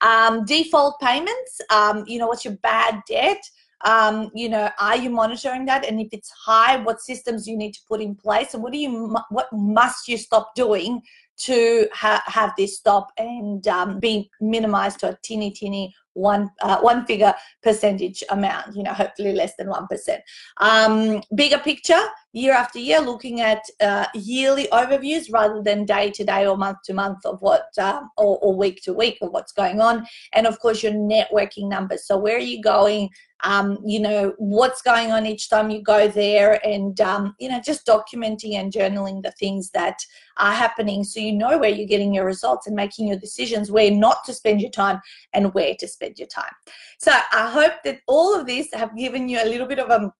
um, 0.00 0.44
default 0.44 1.00
payments, 1.00 1.60
um, 1.70 2.04
you 2.06 2.18
know, 2.18 2.26
what's 2.26 2.44
your 2.44 2.56
bad 2.62 3.02
debt? 3.08 3.42
Um, 3.84 4.30
you 4.34 4.48
know, 4.48 4.70
are 4.80 4.96
you 4.96 5.10
monitoring 5.10 5.64
that? 5.66 5.84
And 5.84 6.00
if 6.00 6.08
it's 6.12 6.30
high, 6.30 6.76
what 6.76 7.00
systems 7.00 7.46
you 7.46 7.56
need 7.56 7.72
to 7.72 7.80
put 7.88 8.00
in 8.00 8.14
place? 8.14 8.54
And 8.54 8.62
what 8.62 8.72
do 8.72 8.78
you, 8.78 9.16
what 9.30 9.48
must 9.52 10.08
you 10.08 10.18
stop 10.18 10.54
doing 10.54 11.02
to 11.38 11.86
ha- 11.92 12.22
have 12.26 12.52
this 12.56 12.76
stop 12.76 13.12
and 13.18 13.66
um, 13.68 14.00
be 14.00 14.30
minimized 14.40 15.00
to 15.00 15.10
a 15.10 15.18
teeny, 15.22 15.52
teeny 15.52 15.94
one 16.18 16.50
uh, 16.60 16.78
one 16.80 17.04
figure 17.06 17.32
percentage 17.62 18.22
amount 18.30 18.74
you 18.74 18.82
know 18.82 18.92
hopefully 18.92 19.32
less 19.32 19.54
than 19.56 19.68
one 19.68 19.86
percent. 19.86 20.22
Um, 20.58 21.22
bigger 21.34 21.58
picture 21.58 22.02
year 22.32 22.52
after 22.52 22.78
year 22.78 23.00
looking 23.00 23.40
at 23.40 23.62
uh, 23.80 24.06
yearly 24.14 24.68
overviews 24.72 25.32
rather 25.32 25.62
than 25.62 25.84
day 25.84 26.10
to 26.10 26.24
day 26.24 26.46
or 26.46 26.56
month 26.56 26.78
to 26.84 26.94
month 26.94 27.24
of 27.24 27.40
what 27.40 27.66
um, 27.78 28.10
or, 28.16 28.38
or, 28.38 28.54
week 28.54 28.82
to 28.82 28.92
week 28.92 29.18
of 29.22 29.30
what's 29.30 29.52
going 29.52 29.80
on. 29.80 30.06
And 30.34 30.46
of 30.46 30.58
course 30.60 30.82
your 30.82 30.92
networking 30.92 31.68
numbers. 31.68 32.06
So 32.06 32.18
where 32.18 32.36
are 32.36 32.40
you 32.40 32.62
going 32.62 33.10
um, 33.44 33.78
you 33.84 34.00
know, 34.00 34.34
what's 34.38 34.82
going 34.82 35.12
on 35.12 35.26
each 35.26 35.48
time 35.48 35.70
you 35.70 35.82
go 35.82 36.08
there 36.08 36.64
and, 36.66 37.00
um, 37.00 37.34
you 37.38 37.48
know, 37.48 37.60
just 37.60 37.86
documenting 37.86 38.54
and 38.54 38.72
journaling 38.72 39.22
the 39.22 39.32
things 39.32 39.70
that 39.70 39.98
are 40.38 40.52
happening 40.52 41.04
so 41.04 41.20
you 41.20 41.32
know 41.32 41.58
where 41.58 41.70
you're 41.70 41.86
getting 41.86 42.12
your 42.12 42.24
results 42.24 42.66
and 42.66 42.74
making 42.74 43.06
your 43.06 43.18
decisions 43.18 43.70
where 43.70 43.90
not 43.90 44.24
to 44.24 44.34
spend 44.34 44.60
your 44.60 44.70
time 44.70 45.00
and 45.34 45.54
where 45.54 45.74
to 45.78 45.86
spend 45.86 46.18
your 46.18 46.28
time. 46.28 46.52
So 46.98 47.12
I 47.12 47.50
hope 47.50 47.74
that 47.84 48.00
all 48.06 48.38
of 48.38 48.46
this 48.46 48.68
have 48.72 48.96
given 48.96 49.28
you 49.28 49.42
a 49.42 49.48
little 49.48 49.66
bit 49.66 49.78
of 49.78 49.90
a 49.90 50.12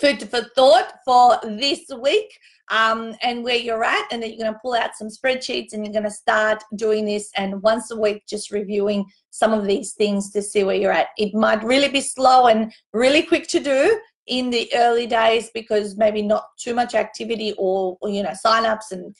food 0.00 0.22
for 0.28 0.42
thought 0.54 0.94
for 1.04 1.38
this 1.44 1.80
week 2.00 2.38
um, 2.72 3.14
and 3.22 3.44
where 3.44 3.56
you're 3.56 3.84
at, 3.84 4.08
and 4.10 4.22
then 4.22 4.30
you're 4.30 4.40
going 4.40 4.52
to 4.52 4.58
pull 4.60 4.74
out 4.74 4.96
some 4.96 5.08
spreadsheets 5.08 5.74
and 5.74 5.84
you're 5.84 5.92
going 5.92 6.04
to 6.04 6.10
start 6.10 6.64
doing 6.74 7.04
this 7.04 7.30
and 7.36 7.62
once 7.62 7.90
a 7.90 7.96
week 7.96 8.24
just 8.26 8.50
reviewing 8.50 9.04
some 9.30 9.52
of 9.52 9.66
these 9.66 9.92
things 9.92 10.30
to 10.32 10.42
see 10.42 10.64
where 10.64 10.74
you're 10.74 10.90
at. 10.90 11.08
It 11.18 11.34
might 11.34 11.62
really 11.62 11.88
be 11.88 12.00
slow 12.00 12.46
and 12.46 12.72
really 12.92 13.22
quick 13.22 13.46
to 13.48 13.60
do, 13.60 14.00
in 14.26 14.50
the 14.50 14.70
early 14.74 15.06
days 15.06 15.50
because 15.52 15.96
maybe 15.96 16.22
not 16.22 16.44
too 16.56 16.74
much 16.74 16.94
activity 16.94 17.54
or, 17.58 17.98
or 18.00 18.08
you 18.08 18.22
know 18.22 18.32
sign-ups 18.34 18.92
and 18.92 19.14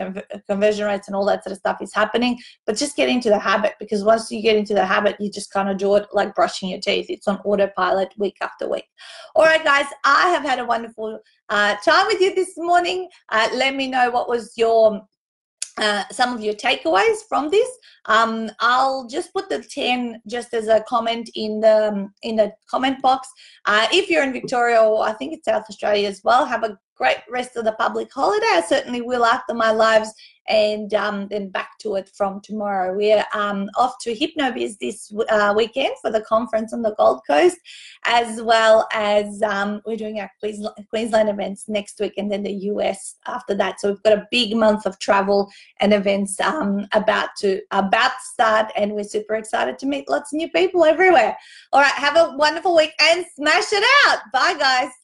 conversion 0.49 0.87
rates 0.87 1.09
and 1.09 1.17
all 1.17 1.25
that 1.27 1.43
sort 1.43 1.53
of 1.53 1.59
stuff 1.59 1.83
is 1.83 1.93
happening. 1.93 2.39
But 2.67 2.77
just 2.77 2.97
get 2.97 3.09
into 3.09 3.29
the 3.29 3.39
habit 3.39 3.75
because 3.81 4.05
once 4.05 4.31
you 4.31 4.43
get 4.43 4.57
into 4.57 4.75
the 4.75 4.87
habit 4.87 5.17
you 5.19 5.31
just 5.31 5.53
kind 5.53 5.69
of 5.69 5.77
do 5.77 5.95
it 5.97 6.07
like 6.13 6.35
brushing 6.35 6.69
your 6.69 6.81
teeth. 6.81 7.07
It's 7.09 7.29
on 7.29 7.39
autopilot 7.39 8.13
week 8.17 8.37
after 8.41 8.69
week. 8.69 8.87
All 9.35 9.45
right 9.45 9.65
guys 9.65 9.87
i 10.05 10.29
have 10.29 10.43
had 10.43 10.59
a 10.59 10.65
wonderful 10.65 11.19
uh, 11.49 11.77
time 11.85 12.07
with 12.07 12.21
you 12.21 12.35
this 12.35 12.55
morning. 12.57 13.09
Uh, 13.29 13.49
let 13.55 13.75
me 13.75 13.89
know 13.89 14.11
what 14.11 14.29
was 14.29 14.53
your 14.57 15.03
uh, 15.79 16.05
some 16.11 16.35
of 16.35 16.43
your 16.43 16.55
takeaways 16.55 17.19
from 17.29 17.51
this. 17.51 17.69
Um, 18.07 18.51
I'll 18.61 19.07
just 19.07 19.33
put 19.33 19.49
the 19.49 19.63
10 19.63 20.23
just 20.29 20.53
as 20.55 20.69
a 20.69 20.85
comment 20.89 21.31
in 21.35 21.61
the 21.61 21.89
um, 21.89 22.13
in 22.23 22.37
the 22.37 22.53
comment 22.69 23.01
box. 23.01 23.29
Uh, 23.65 23.87
if 23.93 24.11
you're 24.11 24.25
in 24.25 24.33
Victoria 24.33 24.83
or 24.83 25.05
I 25.05 25.13
think 25.13 25.33
it's 25.33 25.45
South 25.45 25.65
Australia 25.69 26.09
as 26.09 26.21
well, 26.25 26.45
have 26.45 26.65
a 26.65 26.79
great 26.97 27.19
rest 27.31 27.57
of 27.57 27.65
the 27.65 27.73
public 27.73 28.13
holiday. 28.13 28.47
I 28.47 28.63
certainly 28.67 29.01
will 29.01 29.25
after 29.25 29.55
my 29.55 29.71
lives 29.71 30.13
and 30.49 30.93
um, 30.95 31.29
then 31.29 31.49
back 31.49 31.79
to 31.79 31.95
it 31.95 32.11
from 32.15 32.41
tomorrow. 32.41 32.97
We're 32.97 33.25
um, 33.33 33.71
off 33.77 33.95
to 34.03 34.15
HypnoBiz 34.15 34.79
this 34.79 35.13
uh, 35.29 35.55
weekend 35.57 35.95
for 36.03 36.11
the 36.11 36.23
conference 36.23 36.73
on 36.73 36.83
the 36.83 36.95
Gold 36.97 37.21
Coast, 37.27 37.59
as 38.05 38.43
well 38.43 38.89
as 38.93 39.41
um, 39.43 39.81
we're 39.87 39.97
doing 39.97 40.21
our 40.21 40.31
Queensland, 40.91 41.29
events 41.29 41.69
next 41.69 42.01
week 42.01 42.15
and 42.17 42.31
then 42.31 42.43
the 42.43 42.53
US 42.53 43.17
after 43.27 43.55
that. 43.55 43.81
So 43.81 43.91
we've 43.91 44.03
got 44.03 44.19
a 44.19 44.27
big 44.31 44.57
month 44.57 44.85
of 44.85 44.99
travel 44.99 45.51
and 45.81 45.93
events 45.93 46.41
um, 46.41 46.87
about 46.93 47.31
to 47.39 47.61
about 47.71 48.13
start, 48.21 48.73
and 48.77 48.93
we're 48.93 49.05
super 49.05 49.37
excited 49.37 49.79
to 49.79 49.87
meet 49.87 50.09
lots 50.09 50.33
of 50.33 50.39
new 50.39 50.51
people 50.51 50.85
everywhere. 50.85 51.37
All 51.73 51.81
right, 51.81 51.93
have 51.93 52.17
a 52.17 52.37
wonderful 52.37 52.77
week 52.77 52.93
and 53.01 53.25
smash 53.35 53.73
it 53.73 53.85
out. 54.07 54.19
Bye, 54.33 54.57
guys. 54.59 55.02